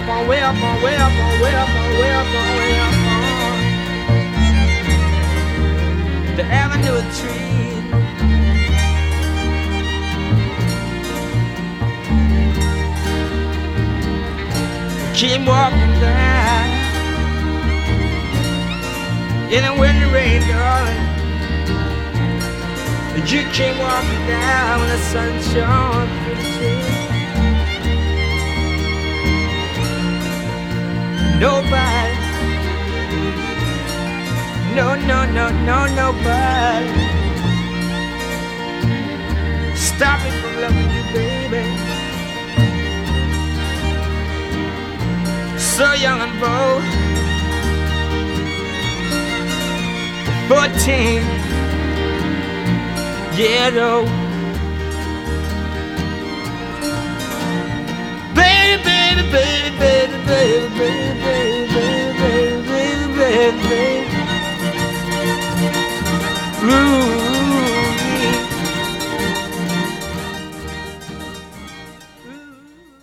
Up 0.00 0.08
on, 0.08 0.26
way 0.28 0.40
up 0.40 0.54
on, 0.54 0.82
way 0.82 0.96
up 0.96 1.12
on, 1.12 1.40
way 1.40 1.54
up 1.54 1.68
on, 1.68 1.92
way 1.98 2.12
up 2.12 2.26
on, 2.26 2.56
way 2.58 2.78
up 2.78 2.94
on. 2.94 3.56
The 6.36 6.44
avenue 6.44 6.94
of 6.94 7.04
trees. 7.18 7.48
Keep 15.14 15.46
walking 15.46 15.94
down. 16.00 16.68
In 19.52 19.62
the 19.64 19.72
winter 19.78 20.08
rain, 20.14 20.40
darling. 20.48 21.08
You 23.26 23.42
came 23.52 23.78
walking 23.78 24.26
down 24.26 24.80
when 24.80 24.88
the 24.88 24.98
sun 24.98 25.42
shone 25.42 26.08
through 26.24 26.36
the 26.36 26.42
trees. 26.56 27.09
Nobody. 31.40 32.14
No, 34.76 34.94
no, 34.94 35.24
no, 35.24 35.48
no, 35.68 35.78
nobody. 36.00 37.00
Stop 39.74 40.22
me 40.22 40.30
from 40.40 40.54
loving 40.60 40.90
you, 40.96 41.04
baby. 41.14 41.64
So 45.58 45.86
young 45.94 46.20
and 46.20 46.36
bold. 46.42 46.84
14 50.50 51.22
years 53.38 53.76
old. 53.78 54.08
Baby, 58.34 58.82
baby, 58.84 59.22
baby, 59.32 59.69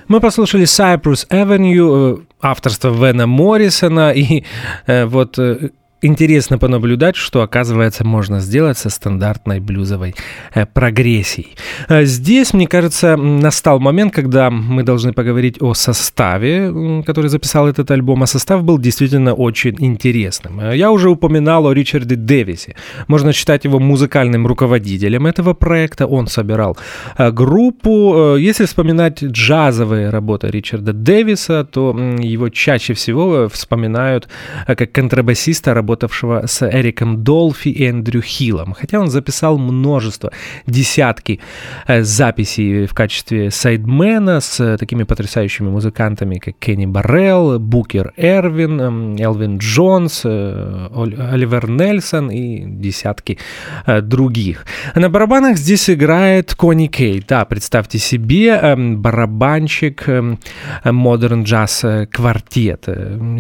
Мы 0.07 0.21
послушали 0.21 0.63
Cypress 0.63 1.27
Avenue, 1.29 2.19
э, 2.19 2.23
авторство 2.41 2.89
Вена 2.89 3.27
Моррисона, 3.27 4.11
и 4.11 4.43
э, 4.85 5.05
вот 5.05 5.37
э, 5.37 5.71
интересно 6.01 6.57
понаблюдать, 6.57 7.15
что, 7.15 7.41
оказывается, 7.41 8.05
можно 8.05 8.39
сделать 8.39 8.77
со 8.77 8.89
стандартной 8.89 9.59
блюзовой 9.59 10.15
э, 10.53 10.65
прогрессией. 10.65 11.55
Э, 11.89 12.05
Здесь, 12.05 12.53
мне 12.53 12.67
кажется, 12.67 13.15
настал 13.15 13.79
момент, 13.79 14.13
когда 14.13 14.49
мы 14.49 14.83
должны 14.83 15.13
поговорить 15.13 15.61
о 15.61 15.73
составе, 15.73 17.03
который 17.05 17.29
записал 17.29 17.67
этот 17.67 17.91
альбом, 17.91 18.23
а 18.23 18.27
состав 18.27 18.63
был 18.63 18.77
действительно 18.77 19.33
очень 19.33 19.75
интересным. 19.79 20.59
Э, 20.59 20.77
Я 20.77 20.91
уже 20.91 21.09
упоминал 21.09 21.67
о 21.67 21.73
Ричарде 21.73 22.15
Дэвисе. 22.15 22.75
Можно 23.07 23.33
считать 23.33 23.65
его 23.65 23.79
музыкальным 23.79 24.47
руководителем 24.47 25.25
этого 25.25 25.53
проекта. 25.53 26.05
Он 26.05 26.27
собирал 26.27 26.77
группу. 27.17 28.35
Если 28.37 28.65
вспоминать 28.65 29.23
джазовые 29.23 30.09
работы 30.09 30.47
Ричарда 30.47 30.93
Дэвиса, 30.93 31.63
то 31.63 31.95
его 32.19 32.49
чаще 32.49 32.93
всего 32.93 33.47
вспоминают 33.49 34.27
как 34.65 34.91
контрабасиста, 34.91 35.73
работавшего 35.87 36.45
с 36.47 36.67
Эриком 36.67 37.23
Долфи 37.23 37.69
и 37.69 37.85
Эндрю 37.85 38.21
Хиллом. 38.21 38.73
Хотя 38.73 38.99
он 38.99 39.07
записал 39.07 39.57
множество, 39.57 40.31
десятки 40.67 41.39
э, 41.87 42.03
записей 42.03 42.85
в 42.85 42.93
качестве 42.93 43.51
сайдмена 43.51 44.41
с 44.41 44.77
такими 44.77 45.03
потрясающими 45.03 45.69
музыкантами, 45.69 46.39
как 46.39 46.55
Кенни 46.59 46.85
Баррелл, 46.85 47.59
Букер 47.59 48.13
Эрвин, 48.17 48.81
эм, 48.81 49.15
Элвин 49.15 49.57
Джонс, 49.57 50.21
э, 50.25 50.87
Оливер 51.31 51.69
Нельсон 51.69 52.31
и 52.31 52.65
десятки 52.65 53.37
э, 53.85 54.01
других. 54.01 54.65
На 54.95 55.09
барабанах 55.09 55.57
здесь 55.57 55.89
играет 55.89 56.53
Кони 56.55 56.87
Кей. 56.87 57.23
Да, 57.27 57.45
представьте 57.45 57.97
себе, 57.97 58.49
эм, 58.49 59.01
барабанщик 59.01 60.07
Modern 60.07 61.43
Jazz 61.43 62.07
квартет. 62.07 62.87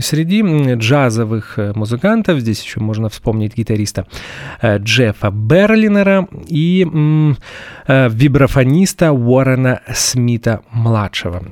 Среди 0.01 0.37
джазовых 0.75 1.59
музыкантов 1.75 2.36
здесь 2.39 2.63
еще 2.63 2.79
можно 2.79 3.09
вспомнить 3.09 3.55
гитариста 3.57 4.05
Джеффа 4.63 5.31
Берлинера 5.31 6.27
и 6.47 6.85
вибрафониста 7.87 9.11
Уоррена 9.11 9.81
Смита-младшего. 9.93 11.43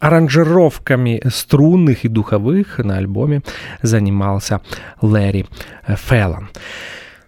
Аранжировками 0.00 1.22
струнных 1.32 2.04
и 2.04 2.08
духовых 2.08 2.78
на 2.78 2.98
альбоме 2.98 3.42
занимался 3.82 4.60
Лэри 5.00 5.46
Феллон. 5.86 6.48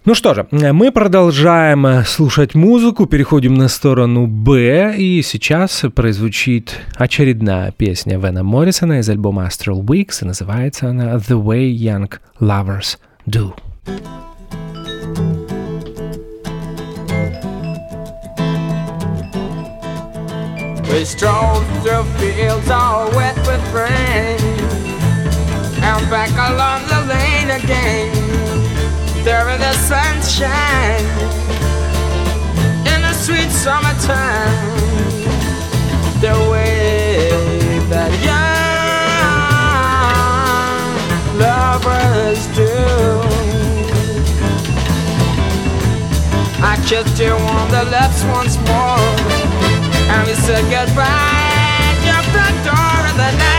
Ну 0.05 0.15
что 0.15 0.35
же, 0.35 0.47
мы 0.53 0.93
продолжаем 0.93 2.05
слушать 2.05 2.55
музыку, 2.55 3.07
переходим 3.07 3.55
на 3.55 3.67
сторону 3.67 4.29
Б, 4.29 4.95
и 4.97 5.21
сейчас 5.23 5.85
прозвучит 5.93 6.79
очередная 6.95 7.73
песня 7.73 8.17
Вена 8.17 8.45
Моррисона 8.45 9.01
из 9.01 9.09
альбома 9.09 9.47
Astral 9.47 9.81
Weeks, 9.83 10.23
и 10.23 10.27
называется 10.27 10.91
она 10.91 11.17
The 11.17 11.43
Way 11.43 11.73
Young 11.77 12.13
Lovers 12.39 12.99
Do. 13.29 13.53
We 20.89 21.05
strolled 21.05 21.67
through 21.83 22.05
fields 22.19 22.71
all 22.71 23.11
wet 23.11 23.37
with 23.39 23.73
rain. 23.75 24.39
And 25.83 26.09
back 26.09 26.31
along 26.51 26.87
the 26.87 27.01
lane 27.13 27.51
again. 27.51 28.15
There 29.25 29.49
in 29.51 29.61
the 29.61 29.73
sunshine. 29.73 31.05
In 32.87 33.03
the 33.03 33.13
sweet 33.13 33.51
summertime. 33.51 34.77
The 36.21 36.49
way 36.49 37.29
that 37.91 38.13
young 38.23 38.67
lovers 41.39 42.47
do 42.55 43.16
I 46.63 46.77
kissed 46.87 47.19
you 47.19 47.33
on 47.33 47.71
the 47.71 47.85
lips 47.85 48.25
once 48.25 48.57
more. 48.69 48.99
And 50.13 50.27
we 50.27 50.35
said 50.35 50.65
goodbye 50.71 51.77
your 52.05 52.23
front 52.33 52.57
door 52.65 52.99
in 53.11 53.17
the 53.17 53.31
night 53.39 53.56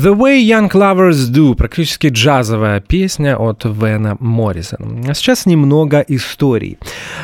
The 0.00 0.16
Way 0.16 0.40
Young 0.48 0.70
Lovers 0.72 1.30
Do, 1.30 1.54
практически 1.54 2.06
джазовая 2.06 2.80
песня 2.80 3.36
от 3.36 3.64
Вена 3.64 4.16
Моррисона. 4.18 5.10
А 5.10 5.14
сейчас 5.14 5.44
немного 5.44 6.00
историй. 6.08 6.78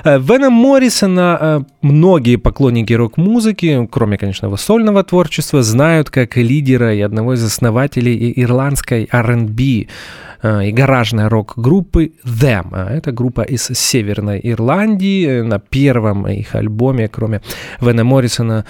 Э, 0.05 0.18
Вена 0.18 0.51
Моррисона 0.51 1.39
э, 1.41 1.61
многие 1.81 2.37
поклонники 2.37 2.93
рок-музыки, 2.93 3.89
кроме, 3.91 4.18
конечно, 4.18 4.47
его 4.47 4.59
сольного 4.59 5.03
творчества, 5.05 5.62
знают 5.62 6.11
как 6.11 6.37
лидера 6.37 6.95
и 6.95 7.01
одного 7.01 7.33
из 7.33 7.45
основателей 7.45 8.35
ирландской 8.37 9.09
R&B 9.11 9.87
э, 10.43 10.68
и 10.68 10.72
гаражной 10.72 11.29
рок-группы 11.29 12.12
Them. 12.27 12.68
А 12.72 12.93
это 12.93 13.11
группа 13.11 13.41
из 13.41 13.70
Северной 13.72 14.41
Ирландии. 14.43 15.41
На 15.41 15.59
первом 15.59 16.29
их 16.29 16.55
альбоме, 16.55 17.09
кроме 17.09 17.41
Вена 17.81 18.05
Моррисона, 18.05 18.66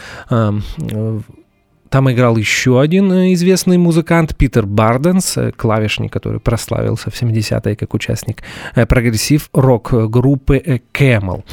там 1.90 2.10
играл 2.10 2.36
еще 2.36 2.80
один 2.80 3.12
э, 3.12 3.32
известный 3.34 3.78
музыкант 3.78 4.36
Питер 4.36 4.66
Барденс, 4.66 5.36
э, 5.36 5.52
клавишник, 5.52 6.12
который 6.12 6.40
прославился 6.40 7.10
в 7.10 7.14
70-е 7.14 7.76
как 7.76 7.94
участник 7.94 8.42
э, 8.74 8.86
прогрессив-рок 8.86 10.10
группы 10.10 10.82
Camel. 10.92 11.44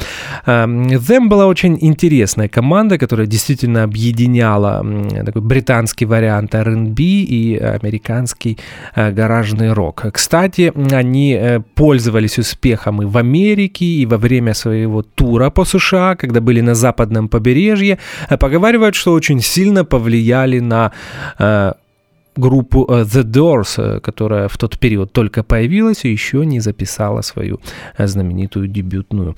Эм, 0.46 0.88
Them 0.88 1.28
была 1.28 1.46
очень 1.46 1.78
интересная 1.80 2.48
команда, 2.48 2.98
которая 2.98 3.26
действительно 3.26 3.84
объединяла 3.84 4.84
такой 5.24 5.42
британский 5.42 6.06
вариант 6.06 6.54
R&B 6.54 7.02
и 7.02 7.56
американский 7.56 8.58
гаражный 8.96 9.72
рок. 9.72 10.04
Кстати, 10.12 10.72
они 10.92 11.40
пользовались 11.74 12.38
успехом 12.38 13.02
и 13.02 13.06
в 13.06 13.16
Америке, 13.16 13.84
и 13.84 14.06
во 14.06 14.16
время 14.16 14.54
своего 14.54 15.02
тура 15.02 15.50
по 15.50 15.64
США, 15.64 16.16
когда 16.16 16.40
были 16.40 16.60
на 16.60 16.74
западном 16.74 17.28
побережье. 17.28 17.98
Поговаривают, 18.40 18.94
что 18.94 19.12
очень 19.12 19.40
сильно 19.40 19.84
повлияли 19.84 20.23
повлияли 20.24 20.60
на 20.60 20.90
э, 21.38 21.72
группу 22.36 22.86
э, 22.88 23.02
The 23.02 23.22
Doors, 23.22 23.74
э, 23.78 24.00
которая 24.00 24.48
в 24.48 24.56
тот 24.56 24.78
период 24.78 25.12
только 25.12 25.42
появилась 25.42 26.04
и 26.04 26.12
еще 26.12 26.44
не 26.46 26.60
записала 26.60 27.22
свою 27.22 27.60
э, 27.98 28.06
знаменитую 28.06 28.68
дебютную 28.68 29.34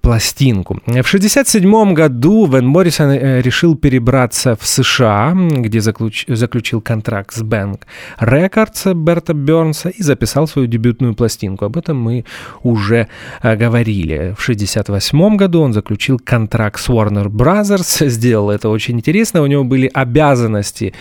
пластинку. 0.00 0.74
В 0.74 0.88
1967 0.88 1.94
году 1.94 2.46
Вен 2.46 2.66
Моррисон 2.66 3.12
решил 3.40 3.76
перебраться 3.76 4.54
в 4.54 4.66
США, 4.66 5.34
где 5.34 5.80
заключ... 5.80 6.24
заключил 6.28 6.80
контракт 6.80 7.32
с 7.32 7.42
Bank 7.42 7.80
Records 8.20 8.94
Берта 8.94 9.34
Бернса 9.34 9.88
и 9.88 10.02
записал 10.02 10.46
свою 10.46 10.68
дебютную 10.68 11.14
пластинку. 11.14 11.64
Об 11.64 11.76
этом 11.76 12.00
мы 12.00 12.24
уже 12.62 13.08
говорили. 13.42 14.34
В 14.36 14.42
1968 14.42 15.36
году 15.36 15.60
он 15.62 15.72
заключил 15.72 16.20
контракт 16.24 16.80
с 16.80 16.88
Warner 16.88 17.26
Brothers, 17.26 18.08
сделал 18.08 18.50
это 18.50 18.68
очень 18.68 18.96
интересно. 18.96 19.42
У 19.42 19.46
него 19.46 19.64
были 19.64 19.90
обязанности 19.92 20.92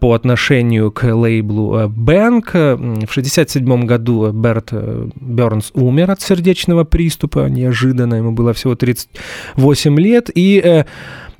по 0.00 0.14
отношению 0.14 0.69
отношению 0.70 0.90
к 0.92 1.04
лейблу. 1.04 1.76
Э, 1.76 1.86
в 1.86 1.92
1967 1.92 3.86
году 3.86 4.32
Берт 4.32 4.68
э, 4.72 5.08
Бернс 5.20 5.70
умер 5.74 6.10
от 6.10 6.20
сердечного 6.20 6.84
приступа, 6.84 7.48
неожиданно, 7.48 8.16
ему 8.16 8.32
было 8.32 8.52
всего 8.52 8.74
38 8.74 10.00
лет, 10.00 10.30
и 10.34 10.60
э, 10.64 10.84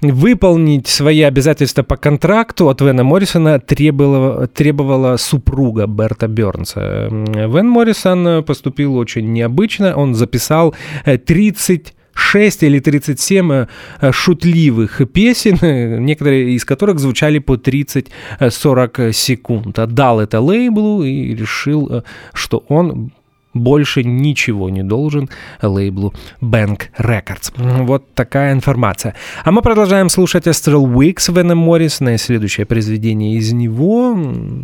выполнить 0.03 0.89
свои 0.89 1.23
обязательства 1.23 1.83
по 1.83 1.97
контракту 1.97 2.69
от 2.69 2.81
Вена 2.81 3.05
Моррисона 3.05 3.59
требовала, 3.59 4.47
требовала 4.47 5.17
супруга 5.19 5.87
Берта 5.87 6.27
Бернса. 6.29 7.09
Вен 7.11 7.69
Моррисон 7.69 8.43
поступил 8.45 8.97
очень 8.97 9.33
необычно, 9.33 9.95
он 9.97 10.15
записал 10.15 10.75
30 11.05 11.95
6 12.31 12.63
или 12.63 12.79
37 12.79 13.53
э, 13.53 13.67
шутливых 14.13 15.01
песен, 15.13 16.05
некоторые 16.05 16.55
из 16.55 16.65
которых 16.65 16.99
звучали 16.99 17.41
по 17.41 17.55
30-40 17.57 19.13
секунд. 19.13 19.79
Отдал 19.79 20.21
это 20.21 20.41
лейблу 20.41 21.03
и 21.03 21.35
решил, 21.35 21.89
э, 21.91 22.03
что 22.33 22.65
он 22.69 23.11
больше 23.53 24.05
ничего 24.05 24.71
не 24.71 24.85
должен 24.85 25.29
лейблу 25.61 26.15
Bank 26.41 26.83
Records. 26.99 27.53
Вот 27.85 28.15
такая 28.15 28.53
информация. 28.53 29.15
А 29.45 29.51
мы 29.51 29.61
продолжаем 29.61 30.09
слушать 30.09 30.47
Astral 30.47 30.85
Weeks 30.85 31.35
Вена 31.35 31.57
Моррисона. 31.57 32.15
И 32.15 32.19
следующее 32.19 32.65
произведение 32.65 33.37
из 33.39 33.53
него, 33.53 34.17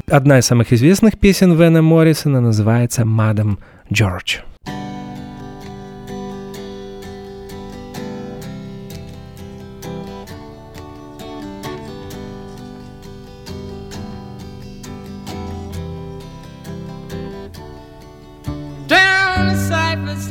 одна 0.09 0.39
из 0.39 0.47
самых 0.47 0.73
известных 0.73 1.19
песен 1.19 1.55
Вена 1.55 1.83
Моррисона, 1.83 2.41
называется 2.41 3.05
«Мадам 3.05 3.59
Джордж». 3.93 4.39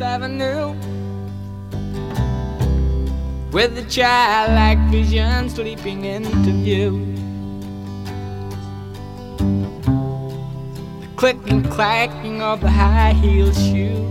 Avenue 0.01 0.73
with 3.51 3.77
a 3.77 3.85
childlike 3.89 4.79
vision 4.91 5.49
sleeping 5.49 6.03
into 6.03 6.51
view. 6.63 7.15
The 10.99 11.07
clicking, 11.15 11.63
clacking 11.63 12.41
of 12.41 12.59
the 12.59 12.69
high 12.69 13.13
heel 13.13 13.53
shoe. 13.53 14.03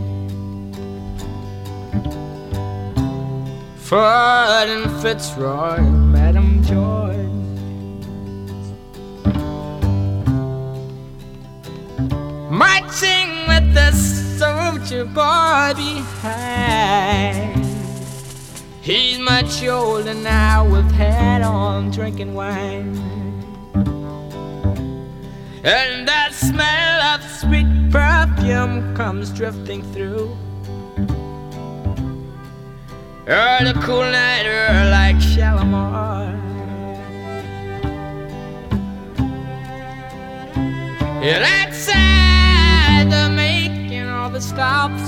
Ford 3.77 4.69
and 4.69 4.91
Fitzroy, 5.03 5.81
Madam 5.83 6.63
George. 6.65 7.15
Marching 12.51 13.29
with 13.49 13.75
the 13.75 14.24
soldier 14.39 15.05
boy 15.05 15.73
behind. 15.77 17.65
He's 18.83 19.19
much 19.19 19.65
older 19.65 20.15
now 20.15 20.69
with 20.69 20.91
hat 20.91 21.43
on, 21.43 21.91
drinking 21.91 22.35
wine. 22.35 22.99
And 25.65 26.07
that 26.07 26.33
smell 26.35 27.03
of 27.15 27.23
sweet 27.31 27.67
perfume 27.91 28.95
comes 28.95 29.31
drifting 29.31 29.83
through. 29.93 30.37
Oh, 33.27 33.59
the 33.65 33.73
cool 33.83 34.03
night 34.03 34.45
air 34.45 34.91
like 34.91 35.19
Shalimar. 35.21 36.35
Yeah, 41.23 41.67
outside 41.67 43.11
the 43.11 43.31
never 44.25 44.41
stops. 44.41 45.03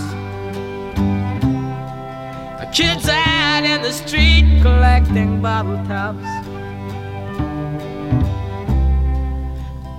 Kids 2.76 3.08
out 3.08 3.64
in 3.64 3.80
the 3.80 3.90
street 3.90 4.44
collecting 4.60 5.40
bottle 5.40 5.82
tops. 5.86 6.22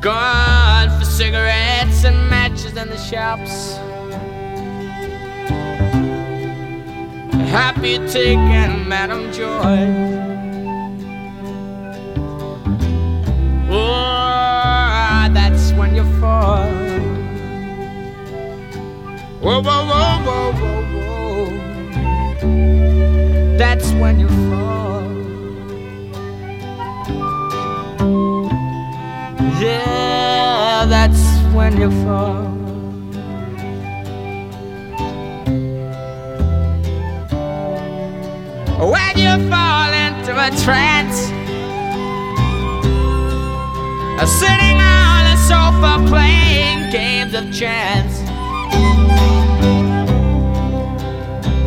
Gone 0.01 0.99
for 0.99 1.05
cigarettes 1.05 2.03
and 2.03 2.29
matches 2.29 2.77
in 2.77 2.89
the 2.89 2.97
shops. 2.97 3.77
Happy 7.49 7.97
taking 8.07 8.87
Madam 8.87 9.33
Joy. 9.33 10.36
Whoa, 19.47 19.61
whoa, 19.61 19.85
whoa, 19.85 20.19
whoa, 20.25 20.51
whoa, 20.59 20.81
whoa. 20.91 21.47
That's 23.57 23.87
when 23.93 24.19
you 24.19 24.27
fall. 24.27 25.07
Yeah, 29.61 30.85
that's 30.89 31.23
when 31.55 31.79
you 31.79 31.89
fall. 32.03 32.43
When 38.91 39.15
you 39.17 39.33
fall 39.49 39.93
into 39.93 40.33
a 40.35 40.49
trance, 40.65 41.19
sitting 44.29 44.81
on 44.81 45.25
a 45.25 45.37
sofa 45.47 46.03
playing 46.09 46.91
games 46.91 47.33
of 47.33 47.49
chance. 47.57 48.16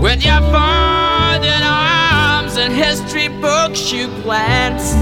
With 0.01 0.25
your 0.25 0.41
folded 0.41 1.63
arms 1.63 2.57
and 2.57 2.73
history 2.73 3.29
books, 3.29 3.93
you 3.93 4.07
glance 4.23 4.95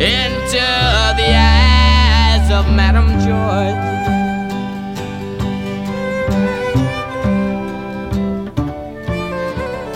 into 0.00 0.64
the 1.20 1.30
eyes 1.36 2.50
of 2.50 2.74
Madame 2.74 3.10
George. 3.20 3.76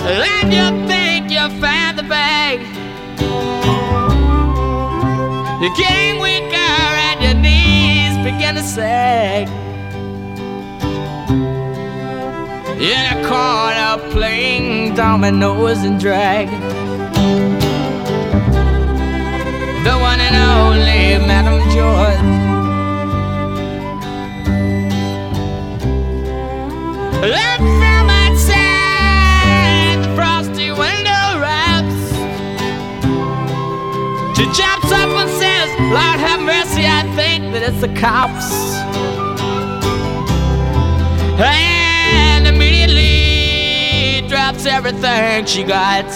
And 0.07 0.53
you 0.53 0.87
think 0.87 1.31
you 1.31 1.49
found 1.59 1.99
the 1.99 2.03
bag. 2.03 2.61
You're 5.63 5.75
weaker 6.21 6.55
and 6.55 7.23
your 7.23 7.35
knees 7.35 8.15
begin 8.19 8.57
to 8.57 8.63
sag. 8.63 9.64
in 12.85 13.05
a 13.17 13.27
corner 13.27 13.97
playing 14.13 14.95
dominoes 14.95 15.79
and 15.85 15.99
drag. 15.99 16.49
The 19.85 19.97
one 19.99 20.21
and 20.21 20.37
only 20.37 21.17
Madame 21.27 21.63
George. 21.73 22.25
Look 27.25 27.61
from 27.81 28.07
outside 28.23 30.05
the 30.05 30.11
frosty 30.15 30.71
window 30.71 31.41
wraps. 31.41 32.03
She 34.37 34.45
jumps 34.53 34.93
up 34.93 35.09
and 35.09 35.31
says, 35.41 35.71
Lord 35.81 36.21
have 36.21 36.41
mercy, 36.41 36.85
I 36.85 37.03
think 37.17 37.55
that 37.55 37.63
it's 37.63 37.81
the 37.81 37.89
cops. 37.99 39.14
that's 44.55 44.67
everything 44.67 45.45
she 45.47 45.65
got. 45.65 46.07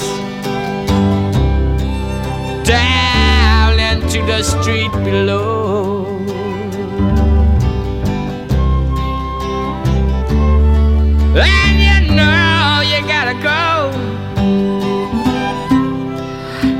Down 2.64 3.80
into 3.80 4.18
the 4.26 4.42
street 4.42 4.92
below. 5.04 6.06
And 11.34 11.78
you 11.86 12.14
know 12.14 12.80
you 12.90 13.00
gotta 13.08 13.34
go. 13.42 13.90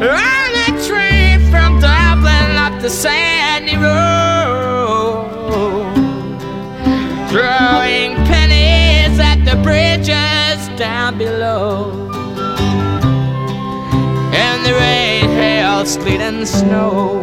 On 0.06 0.50
a 0.64 0.70
train 0.86 1.40
from 1.50 1.80
Dublin 1.80 2.56
up 2.56 2.80
to 2.82 2.90
sandy 2.90 3.76
road. 3.76 3.98
Throwing 7.30 8.14
pennies 8.26 9.18
at 9.18 9.44
the 9.44 9.56
bridge 9.62 10.08
down 10.78 11.18
below. 11.18 11.90
And 14.32 14.64
the 14.64 14.74
rain, 14.74 15.28
hail, 15.30 15.84
sleet, 15.84 16.20
and 16.20 16.46
snow. 16.46 17.18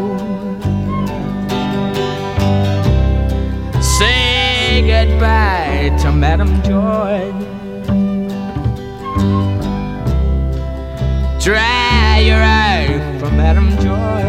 Say 3.81 4.81
goodbye 4.85 5.95
to 6.01 6.11
Madam 6.11 6.61
Joy. 6.63 7.31
Dry 11.39 12.19
your 12.19 12.43
eyes, 12.43 13.21
from 13.21 13.37
Madam 13.37 13.69
Joy. 13.79 14.25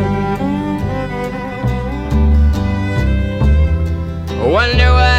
Wonder 4.53 4.93
why. 4.93 5.16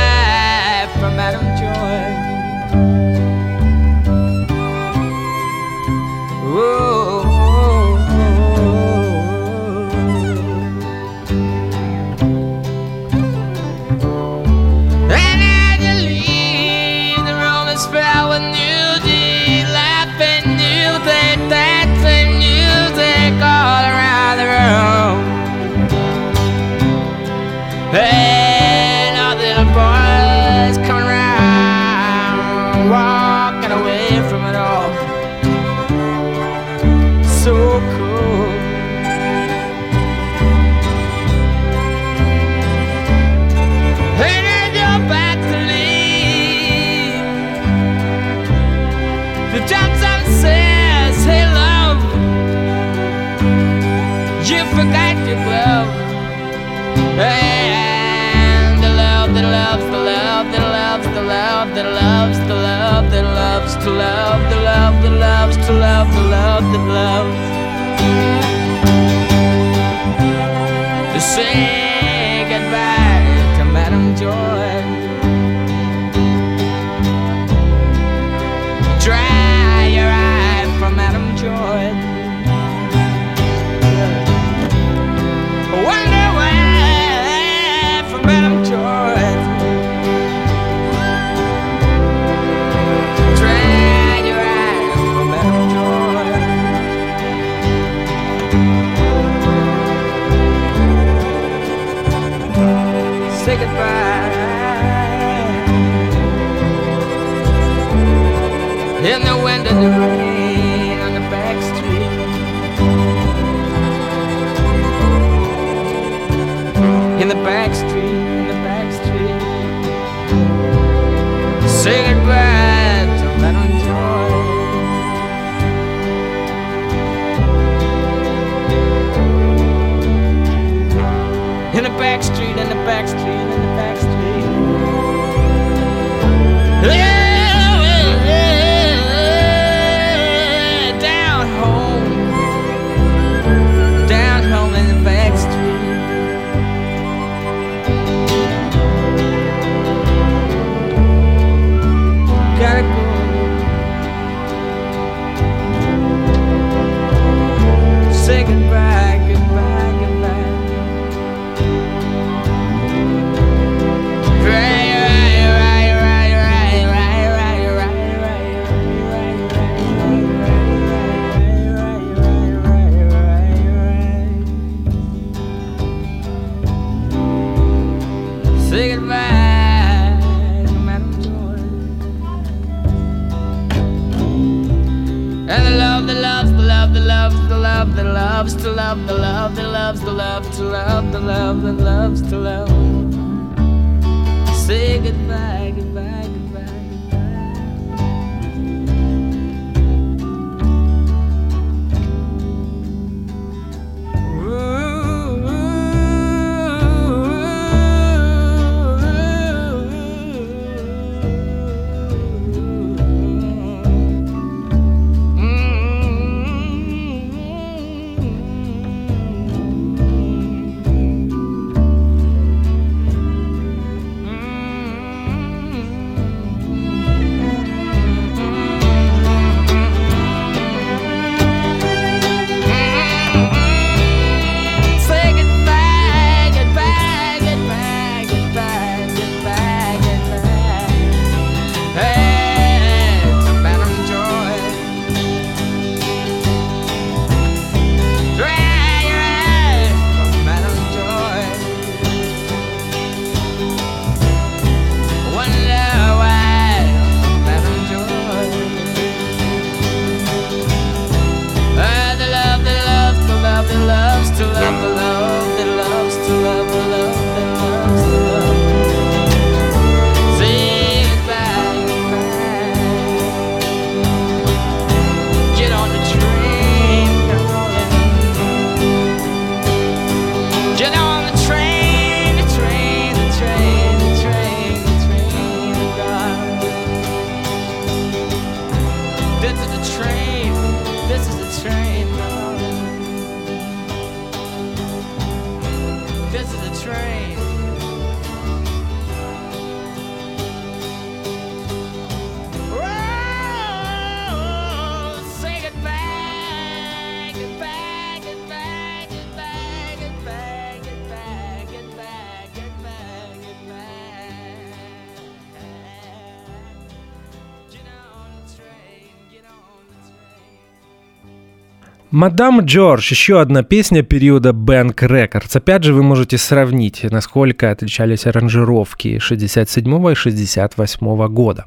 Мадам 322.17 322.61
Джордж, 322.61 323.11
еще 323.11 323.41
одна 323.41 323.61
песня 323.61 324.01
периода 324.01 324.49
Bank 324.49 324.95
Records. 324.95 325.55
Опять 325.55 325.83
же, 325.83 325.93
вы 325.93 326.01
можете 326.01 326.39
сравнить, 326.39 327.03
насколько 327.03 327.69
отличались 327.69 328.25
аранжировки 328.25 329.19
67 329.19 330.11
и 330.11 330.15
68 330.15 331.27
года. 331.27 331.63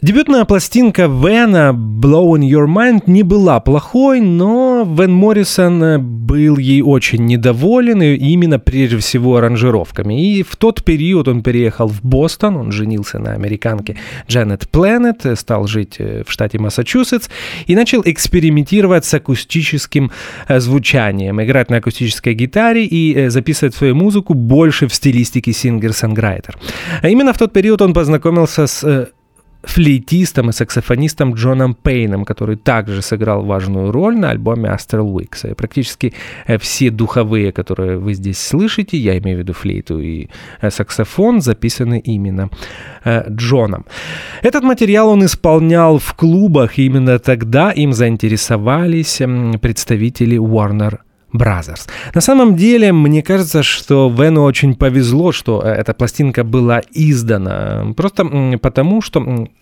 Дебютная 0.00 0.44
пластинка 0.44 1.06
Вена 1.06 1.74
«Blowing 1.74 2.48
Your 2.48 2.68
Mind» 2.68 3.02
не 3.08 3.24
была 3.24 3.58
плохой, 3.58 4.20
но 4.20 4.86
Вен 4.88 5.12
Моррисон 5.12 5.82
э, 5.82 5.98
был 5.98 6.56
ей 6.56 6.82
очень 6.82 7.26
недоволен, 7.26 8.00
и 8.00 8.14
именно 8.14 8.60
прежде 8.60 8.98
всего 8.98 9.38
аранжировками. 9.38 10.24
И 10.24 10.44
в 10.44 10.54
тот 10.54 10.84
период 10.84 11.26
он 11.26 11.42
переехал 11.42 11.88
в 11.88 12.00
Бостон, 12.04 12.56
он 12.56 12.70
женился 12.70 13.18
на 13.18 13.32
американке 13.32 13.96
Джанет 14.28 14.68
Планет, 14.68 15.26
э, 15.26 15.34
стал 15.34 15.66
жить 15.66 15.96
э, 15.98 16.22
в 16.24 16.30
штате 16.30 16.60
Массачусетс 16.60 17.28
и 17.66 17.74
начал 17.74 18.00
экспериментировать 18.04 19.04
с 19.04 19.12
акустическим 19.14 20.12
звучанием, 20.48 21.42
играть 21.42 21.70
на 21.70 21.78
акустической 21.78 22.34
гитаре 22.34 22.84
и 22.84 23.26
записывать 23.30 23.74
свою 23.74 23.96
музыку 23.96 24.34
больше 24.34 24.86
в 24.86 24.94
стилистике 24.94 25.52
сингер-санграйтер. 25.52 26.56
Именно 27.02 27.32
в 27.32 27.38
тот 27.38 27.52
период 27.52 27.82
он 27.82 27.94
познакомился 27.94 28.68
с 28.68 29.10
флейтистом 29.62 30.50
и 30.50 30.52
саксофонистом 30.52 31.34
Джоном 31.34 31.74
Пейном, 31.74 32.24
который 32.24 32.56
также 32.56 33.02
сыграл 33.02 33.44
важную 33.44 33.90
роль 33.90 34.16
на 34.16 34.30
альбоме 34.30 34.70
Astral 34.70 35.12
Weeks. 35.12 35.50
И 35.50 35.54
практически 35.54 36.14
э, 36.46 36.58
все 36.58 36.90
духовые, 36.90 37.52
которые 37.52 37.98
вы 37.98 38.14
здесь 38.14 38.38
слышите, 38.38 38.96
я 38.96 39.18
имею 39.18 39.38
в 39.38 39.40
виду 39.40 39.52
флейту 39.52 40.00
и 40.00 40.28
э, 40.60 40.70
саксофон, 40.70 41.40
записаны 41.40 41.98
именно 41.98 42.50
э, 43.04 43.28
Джоном. 43.30 43.84
Этот 44.42 44.62
материал 44.62 45.08
он 45.08 45.24
исполнял 45.24 45.98
в 45.98 46.14
клубах, 46.14 46.78
и 46.78 46.86
именно 46.86 47.18
тогда 47.18 47.70
им 47.72 47.92
заинтересовались 47.92 49.20
представители 49.60 50.38
Warner 50.38 50.98
Brothers. 51.32 51.88
На 52.14 52.20
самом 52.20 52.56
деле, 52.56 52.92
мне 52.92 53.22
кажется, 53.22 53.62
что 53.62 54.08
Вену 54.08 54.44
очень 54.44 54.74
повезло, 54.74 55.30
что 55.32 55.62
э, 55.62 55.68
эта 55.68 55.92
пластинка 55.92 56.42
была 56.42 56.80
издана. 56.92 57.92
Просто 57.96 58.58
потому, 58.62 59.02
что 59.02 59.20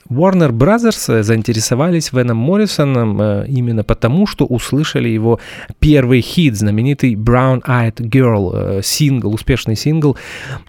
Warner 0.08 0.50
Brothers 0.52 1.12
э, 1.12 1.22
заинтересовались 1.24 2.12
Веном 2.12 2.36
Моррисоном 2.36 3.20
э, 3.20 3.46
именно 3.48 3.82
потому, 3.82 4.26
что 4.28 4.46
услышали 4.46 5.08
его 5.08 5.40
первый 5.80 6.20
хит, 6.20 6.56
знаменитый 6.56 7.14
Brown 7.14 7.62
Eyed 7.66 7.96
Girl, 7.96 8.80
сингл, 8.82 9.34
успешный 9.34 9.76
сингл, 9.76 10.16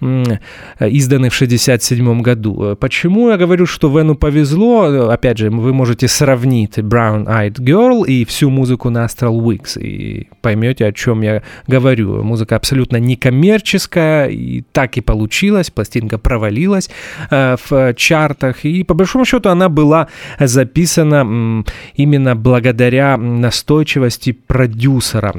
изданный 0.01 1.29
в 1.29 1.35
1967 1.35 2.21
году. 2.21 2.75
Почему 2.79 3.29
я 3.29 3.37
говорю, 3.37 3.67
что 3.67 3.95
Вену 3.95 4.15
повезло? 4.15 5.09
Опять 5.09 5.37
же, 5.37 5.51
вы 5.51 5.73
можете 5.73 6.07
сравнить 6.07 6.79
Brown 6.79 7.27
Eyed 7.27 7.59
Girl 7.59 8.05
и 8.07 8.25
всю 8.25 8.49
музыку 8.49 8.89
на 8.89 9.05
Astral 9.05 9.39
Weeks 9.39 9.79
и 9.79 10.27
поймете, 10.41 10.86
о 10.87 10.91
чем 10.91 11.21
я 11.21 11.43
говорю. 11.67 12.23
Музыка 12.23 12.55
абсолютно 12.55 12.97
некоммерческая, 12.97 14.27
и 14.29 14.63
так 14.71 14.97
и 14.97 15.01
получилось. 15.01 15.69
Пластинка 15.69 16.17
провалилась 16.17 16.89
э, 17.29 17.55
в 17.69 17.93
чартах, 17.95 18.65
и 18.65 18.83
по 18.83 18.93
большому 18.93 19.25
счету 19.25 19.49
она 19.49 19.69
была 19.69 20.07
записана 20.39 21.63
именно 21.95 22.35
благодаря 22.35 23.17
настойчивости 23.17 24.31
продюсера 24.31 25.33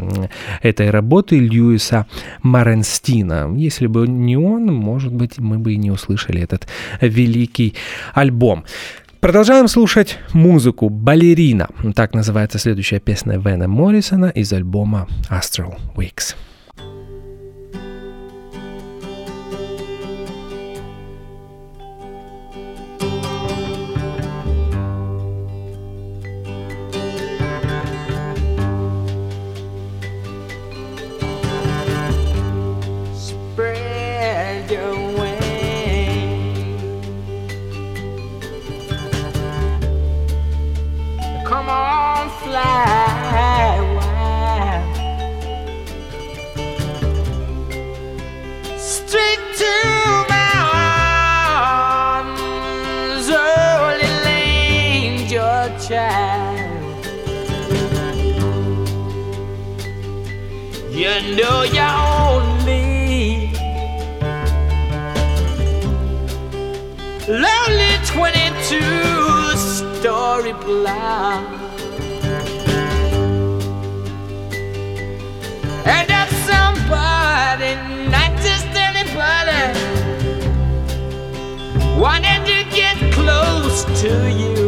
этой 0.62 0.90
работы 0.90 1.38
Льюиса 1.38 2.06
Маренстина. 2.42 3.52
Если 3.56 3.86
бы 3.86 4.06
не 4.06 4.36
он, 4.36 4.66
может 4.66 5.12
быть, 5.12 5.38
мы 5.38 5.58
бы 5.58 5.74
и 5.74 5.76
не 5.76 5.90
услышали 5.90 6.42
этот 6.42 6.66
великий 7.00 7.74
альбом. 8.14 8.64
Продолжаем 9.20 9.66
слушать 9.66 10.16
музыку 10.32 10.88
«Балерина». 10.88 11.68
Так 11.96 12.14
называется 12.14 12.60
следующая 12.60 13.00
песня 13.00 13.36
Вена 13.36 13.66
Моррисона 13.66 14.26
из 14.26 14.52
альбома 14.52 15.08
Astral 15.28 15.76
Weeks. 15.96 16.36
Know 61.36 61.62
you're 61.62 61.84
only 62.26 63.52
lonely 67.28 67.92
22 68.06 68.80
story 69.56 70.52
block. 70.52 71.46
And 75.86 76.10
if 76.10 76.30
somebody, 76.50 77.74
not 78.10 78.32
just 78.42 78.66
anybody, 78.88 79.62
wanted 82.00 82.40
to 82.46 82.58
get 82.74 82.96
close 83.12 83.84
to 84.02 84.10
you. 84.30 84.67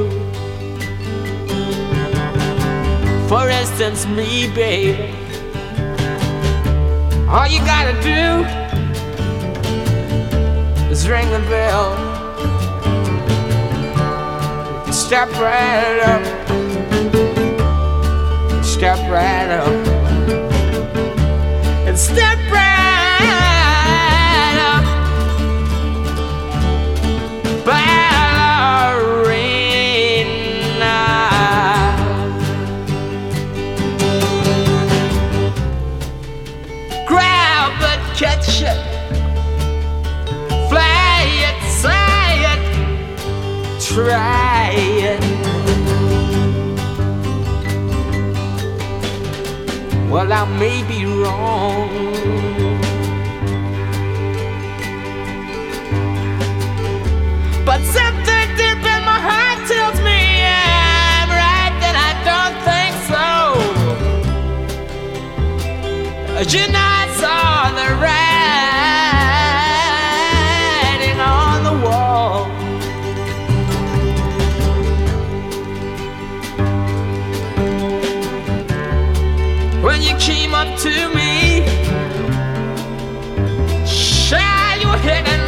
For 3.30 3.48
instance, 3.48 4.06
me, 4.06 4.52
baby. 4.52 5.14
All 7.28 7.46
you 7.46 7.60
gotta 7.60 7.94
do 8.02 8.44
is 10.90 11.08
ring 11.08 11.30
the 11.30 11.38
bell. 11.48 11.94
Step 14.92 15.28
right 15.34 16.00
up. 16.12 16.24
Step 18.64 18.98
right 19.08 19.48
up. 19.48 19.86
And 21.86 21.96
step 21.96 22.39
You 66.40 66.46
I 66.74 67.06
saw 67.20 67.70
the 67.76 67.88
right. 68.00 68.30
On 71.20 71.62
the 71.62 71.74
wall. 71.84 72.48
When 79.84 80.00
you 80.00 80.16
came 80.16 80.54
up 80.54 80.78
to 80.78 81.08
me. 81.14 81.66
Shine 83.86 84.80
your 84.80 84.96
head 84.96 85.28
and 85.28 85.39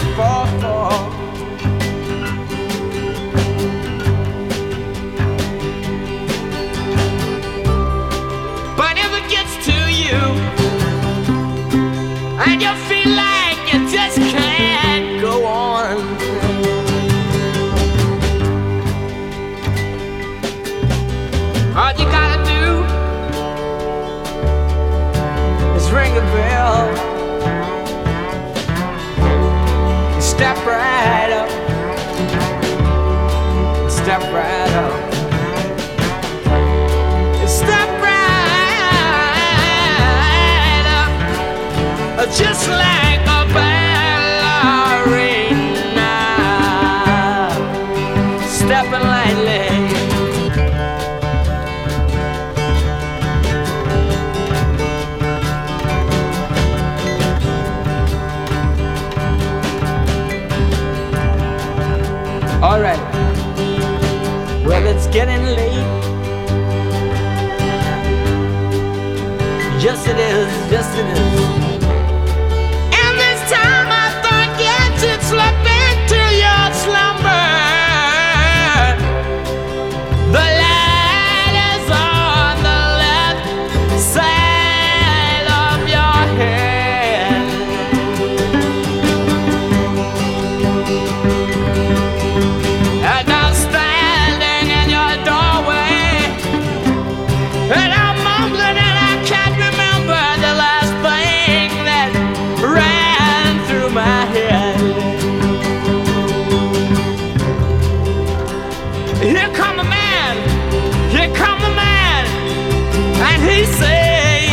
he 113.62 113.68
say, 113.68 114.48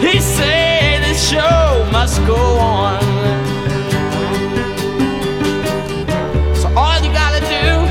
he 0.00 0.20
say 0.20 0.98
this 1.04 1.30
show 1.30 1.88
must 1.92 2.18
go 2.26 2.34
on. 2.34 3.00
So 6.56 6.66
all 6.76 6.98
you 7.00 7.12
gotta 7.12 7.38
do 7.46 7.86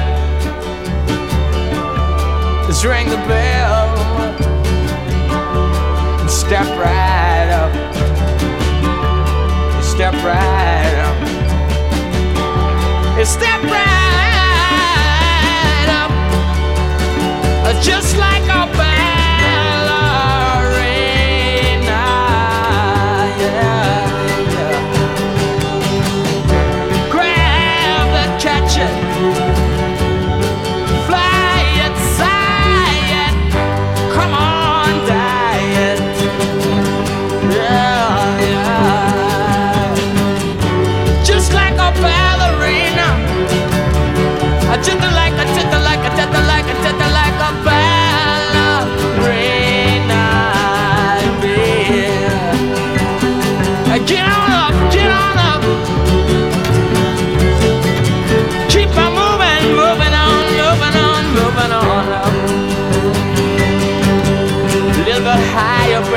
is 2.69 2.85
ring 2.85 3.07
the 3.09 3.23
bell 3.25 3.87
and 6.19 6.29
step 6.29 6.67
right 6.77 7.49
up. 7.61 7.71
Step 9.81 10.13
right 10.25 10.95
up. 11.07 11.17
Step 13.25 13.63
right. 13.63 13.86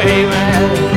Baby. 0.04 0.89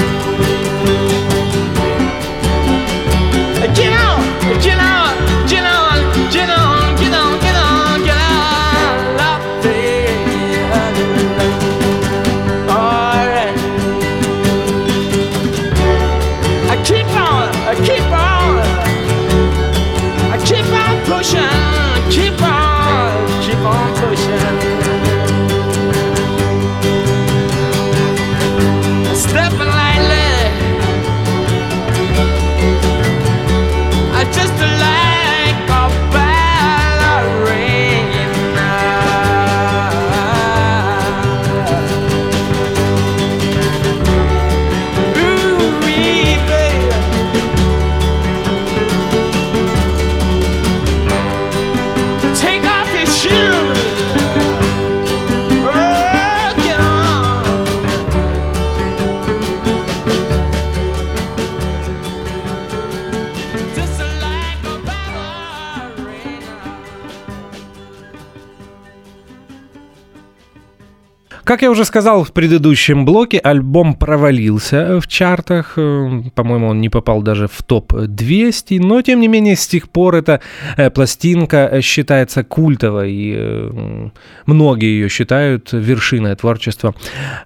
Я 71.64 71.72
уже 71.72 71.86
сказал 71.86 72.24
в 72.24 72.34
предыдущем 72.34 73.06
блоке, 73.06 73.38
альбом 73.38 73.96
провалился 73.96 75.00
в 75.00 75.08
чартах. 75.08 75.74
Э, 75.78 76.22
По-моему, 76.36 76.68
он 76.68 76.82
не 76.82 76.90
попал 76.90 77.22
даже 77.22 77.48
в 77.48 77.64
топ-200. 77.64 78.80
Но, 78.80 79.02
тем 79.02 79.22
не 79.22 79.30
менее, 79.30 79.56
с 79.56 79.66
тех 79.66 79.90
пор 79.90 80.16
эта 80.16 80.42
э, 80.76 80.90
пластинка 80.90 81.70
э, 81.72 81.82
считается 81.82 82.44
культовой. 82.44 83.12
И 83.14 84.12
многие 84.46 84.90
ее 84.90 85.10
считают 85.10 85.70
вершиной 85.72 86.36
творчества 86.36 86.94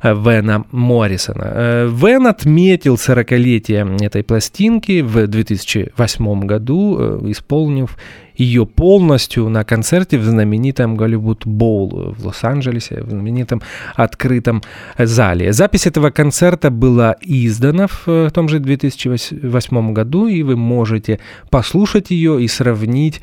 Вена 0.02 0.66
Моррисона. 0.72 1.86
Вен 1.86 2.26
отметил 2.28 2.96
40-летие 2.96 4.04
этой 4.04 4.24
пластинки 4.24 5.02
в 5.02 5.28
2008 5.28 6.46
году, 6.48 7.30
исполнив 7.30 7.96
ее 8.38 8.66
полностью 8.66 9.50
на 9.50 9.64
концерте 9.64 10.18
в 10.18 10.24
знаменитом 10.24 10.96
Голливуд 10.96 11.46
Боул 11.46 12.14
в 12.18 12.26
Лос-Анджелесе, 12.26 13.02
в 13.02 13.10
знаменитом 13.10 13.62
открытом 13.96 14.62
зале. 14.98 15.52
Запись 15.52 15.88
этого 15.88 16.12
концерта 16.12 16.70
была 16.70 17.16
издана 17.22 17.88
в 17.88 18.08
э, 18.08 18.30
том 18.32 18.48
же 18.48 18.60
2008 18.60 19.94
году, 19.94 20.28
и 20.28 20.44
вы 20.44 20.56
можете 20.56 21.20
послушать 21.50 22.12
ее 22.12 22.42
и 22.42 22.48
сравнить, 22.48 23.22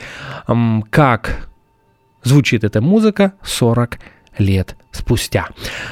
как 0.91 1.49
звучит 2.23 2.65
эта 2.65 2.81
музыка 2.81 3.35
40 3.43 3.99
лет 4.39 4.76
спустя. 4.93 5.49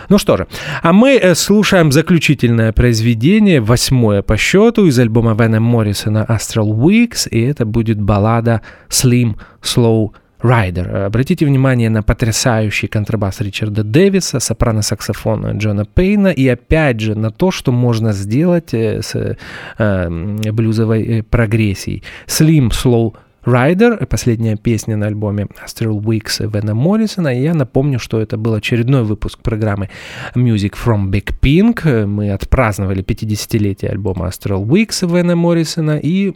Ну 0.08 0.18
что 0.18 0.36
же, 0.36 0.46
а 0.82 0.92
мы 0.92 1.16
э, 1.16 1.34
слушаем 1.34 1.92
заключительное 1.92 2.72
произведение, 2.72 3.60
восьмое 3.60 4.22
по 4.22 4.36
счету, 4.36 4.86
из 4.86 4.98
альбома 4.98 5.34
Вена 5.34 5.60
Моррисона 5.60 6.26
Astral 6.28 6.70
Weeks, 6.70 7.28
и 7.28 7.40
это 7.40 7.64
будет 7.64 8.00
баллада 8.00 8.62
Slim 8.88 9.36
Slow 9.62 10.12
Rider. 10.42 11.06
Обратите 11.06 11.46
внимание 11.46 11.88
на 11.88 12.02
потрясающий 12.02 12.88
контрабас 12.88 13.40
Ричарда 13.40 13.84
Дэвиса, 13.84 14.38
сопрано-саксофон 14.38 15.58
Джона 15.58 15.84
Пейна 15.84 16.28
и 16.28 16.48
опять 16.48 17.00
же 17.00 17.14
на 17.14 17.30
то, 17.30 17.50
что 17.50 17.72
можно 17.72 18.12
сделать 18.12 18.74
э, 18.74 19.02
с 19.02 19.36
э, 19.78 20.08
блюзовой 20.52 21.02
э, 21.02 21.22
прогрессией. 21.22 22.02
Slim 22.26 22.70
Slow 22.70 23.14
Rider, 23.44 24.06
последняя 24.06 24.56
песня 24.56 24.96
на 24.96 25.06
альбоме 25.06 25.48
Astral 25.64 26.00
Weeks 26.00 26.50
Вена 26.52 26.74
Моррисона. 26.74 27.36
И 27.36 27.42
я 27.42 27.54
напомню, 27.54 27.98
что 27.98 28.20
это 28.20 28.36
был 28.36 28.54
очередной 28.54 29.02
выпуск 29.02 29.40
программы 29.40 29.90
Music 30.34 30.74
from 30.74 31.10
Big 31.10 31.34
Pink. 31.40 32.06
Мы 32.06 32.30
отпраздновали 32.30 33.02
50-летие 33.02 33.90
альбома 33.90 34.28
Astral 34.28 34.64
Weeks 34.64 35.06
Вена 35.12 35.34
Моррисона. 35.34 35.98
И 36.02 36.32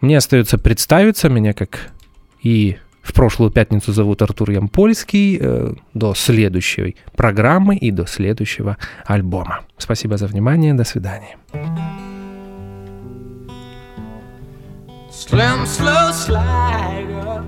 мне 0.00 0.16
остается 0.16 0.56
представиться, 0.58 1.28
меня 1.28 1.52
как 1.52 1.90
и 2.42 2.76
в 3.02 3.12
прошлую 3.12 3.50
пятницу 3.50 3.92
зовут 3.92 4.22
Артур 4.22 4.50
Ямпольский. 4.50 5.38
Э, 5.40 5.74
до 5.94 6.14
следующей 6.14 6.96
программы 7.16 7.76
и 7.76 7.90
до 7.90 8.06
следующего 8.06 8.76
альбома. 9.04 9.60
Спасибо 9.78 10.16
за 10.16 10.26
внимание. 10.26 10.74
До 10.74 10.84
свидания. 10.84 11.36
Slim, 15.20 15.66
slow 15.66 16.12
slider. 16.12 17.44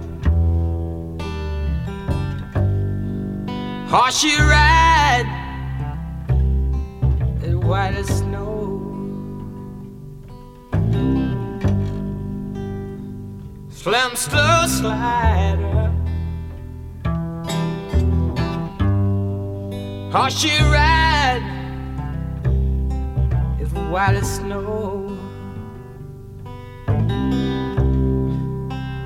Horsey 3.88 4.36
ride, 4.38 5.26
white 7.64 7.94
as 7.94 8.08
snow. 8.18 8.50
Slim, 13.70 14.16
slow 14.16 14.66
slider. 14.66 15.92
Horsey 20.12 20.62
ride, 20.74 21.42
is 23.58 23.72
white 23.72 24.16
as 24.16 24.36
snow. 24.36 25.11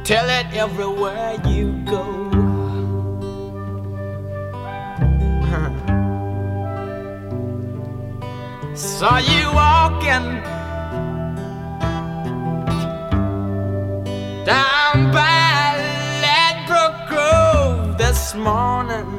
Tell 0.07 0.31
it 0.31 0.47
everywhere 0.55 1.35
you 1.49 1.83
go. 1.85 2.05
Saw 8.77 9.19
you 9.19 9.53
walking 9.53 10.27
down 14.45 15.11
by 15.11 15.75
Ladbroke 16.23 17.09
Grove 17.09 17.99
this 17.99 18.37
morning. 18.37 19.11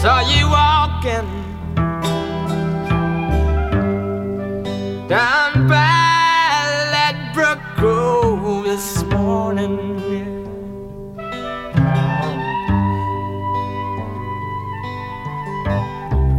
Saw 0.00 0.18
you 0.34 0.48
walking 0.48 1.43
down 5.08 5.68
by 5.68 6.88
Ladbroke 6.92 7.76
Grove 7.76 8.64
this 8.64 9.02
morning. 9.04 10.00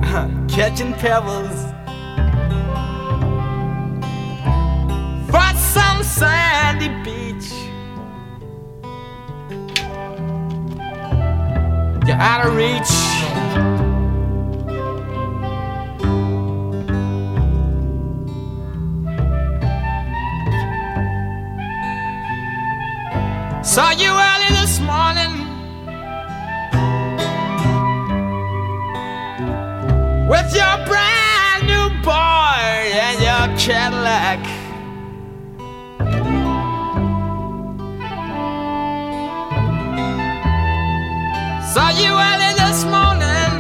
Catching 0.50 0.94
pebbles 0.94 1.62
for 5.30 5.58
some 5.58 6.02
sandy 6.02 6.90
beach. 7.04 7.52
You're 12.08 12.18
out 12.18 12.48
of 12.48 12.56
reach. 12.56 13.65
Saw 23.66 23.90
you 23.90 24.12
early 24.12 24.50
this 24.62 24.80
morning 24.80 25.34
with 30.30 30.54
your 30.54 30.78
brand 30.86 31.66
new 31.66 31.90
boy 32.04 32.14
and 32.14 33.20
your 33.20 33.48
Cadillac. 33.58 34.40
Saw 41.74 41.90
you 41.90 42.14
early 42.14 42.54
this 42.62 42.86
morning 42.86 43.54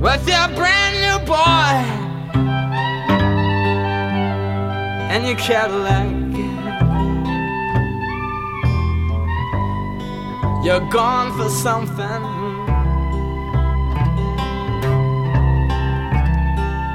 with 0.00 0.28
your 0.28 0.48
brand 0.54 0.94
new 1.02 1.18
boy 1.26 1.74
and 5.10 5.26
your 5.26 5.36
Cadillac. 5.36 6.17
You're 10.64 10.86
gone 10.90 11.36
for 11.38 11.48
something. 11.48 12.22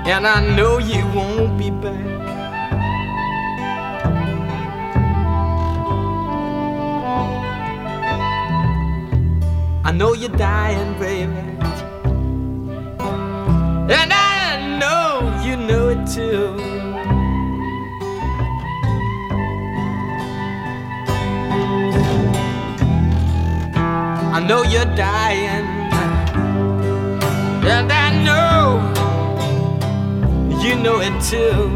And 0.06 0.28
I 0.28 0.56
know 0.56 0.80
you 0.80 1.06
won't 1.16 1.58
be 1.58 1.70
back. 1.72 2.14
I 9.86 9.92
know 9.92 10.14
you're 10.14 10.30
dying, 10.30 11.00
baby. 11.00 11.32
And 13.94 14.14
I 14.14 14.78
know 14.78 15.42
you 15.42 15.56
know 15.56 15.88
it 15.88 16.06
too. 16.08 16.83
I 24.36 24.40
know 24.40 24.64
you're 24.64 24.96
dying, 24.96 25.68
and 27.70 27.92
I 27.92 28.10
know 28.26 28.82
you 30.60 30.76
know 30.76 31.02
it 31.02 31.14
too. 31.22 31.70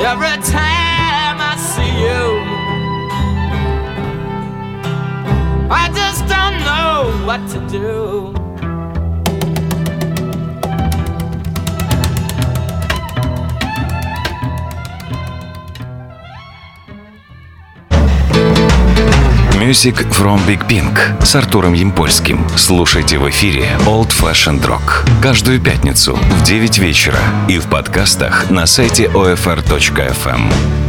Every 0.00 0.38
time 0.42 1.36
I 1.38 1.54
see 1.58 1.92
you, 2.06 2.24
I 5.70 5.90
just 5.94 6.26
don't 6.32 6.58
know 6.64 7.26
what 7.26 7.46
to 7.50 7.58
do. 7.68 8.35
Music 19.66 19.96
from 20.12 20.38
Big 20.46 20.64
Pink 20.68 21.24
с 21.24 21.34
Артуром 21.34 21.72
Ямпольским. 21.72 22.46
Слушайте 22.56 23.18
в 23.18 23.28
эфире 23.30 23.68
Old 23.80 24.10
Fashioned 24.10 24.64
Rock 24.64 25.04
каждую 25.20 25.60
пятницу 25.60 26.14
в 26.14 26.42
9 26.44 26.78
вечера 26.78 27.18
и 27.48 27.58
в 27.58 27.66
подкастах 27.66 28.48
на 28.48 28.66
сайте 28.66 29.06
OFR.FM. 29.06 30.85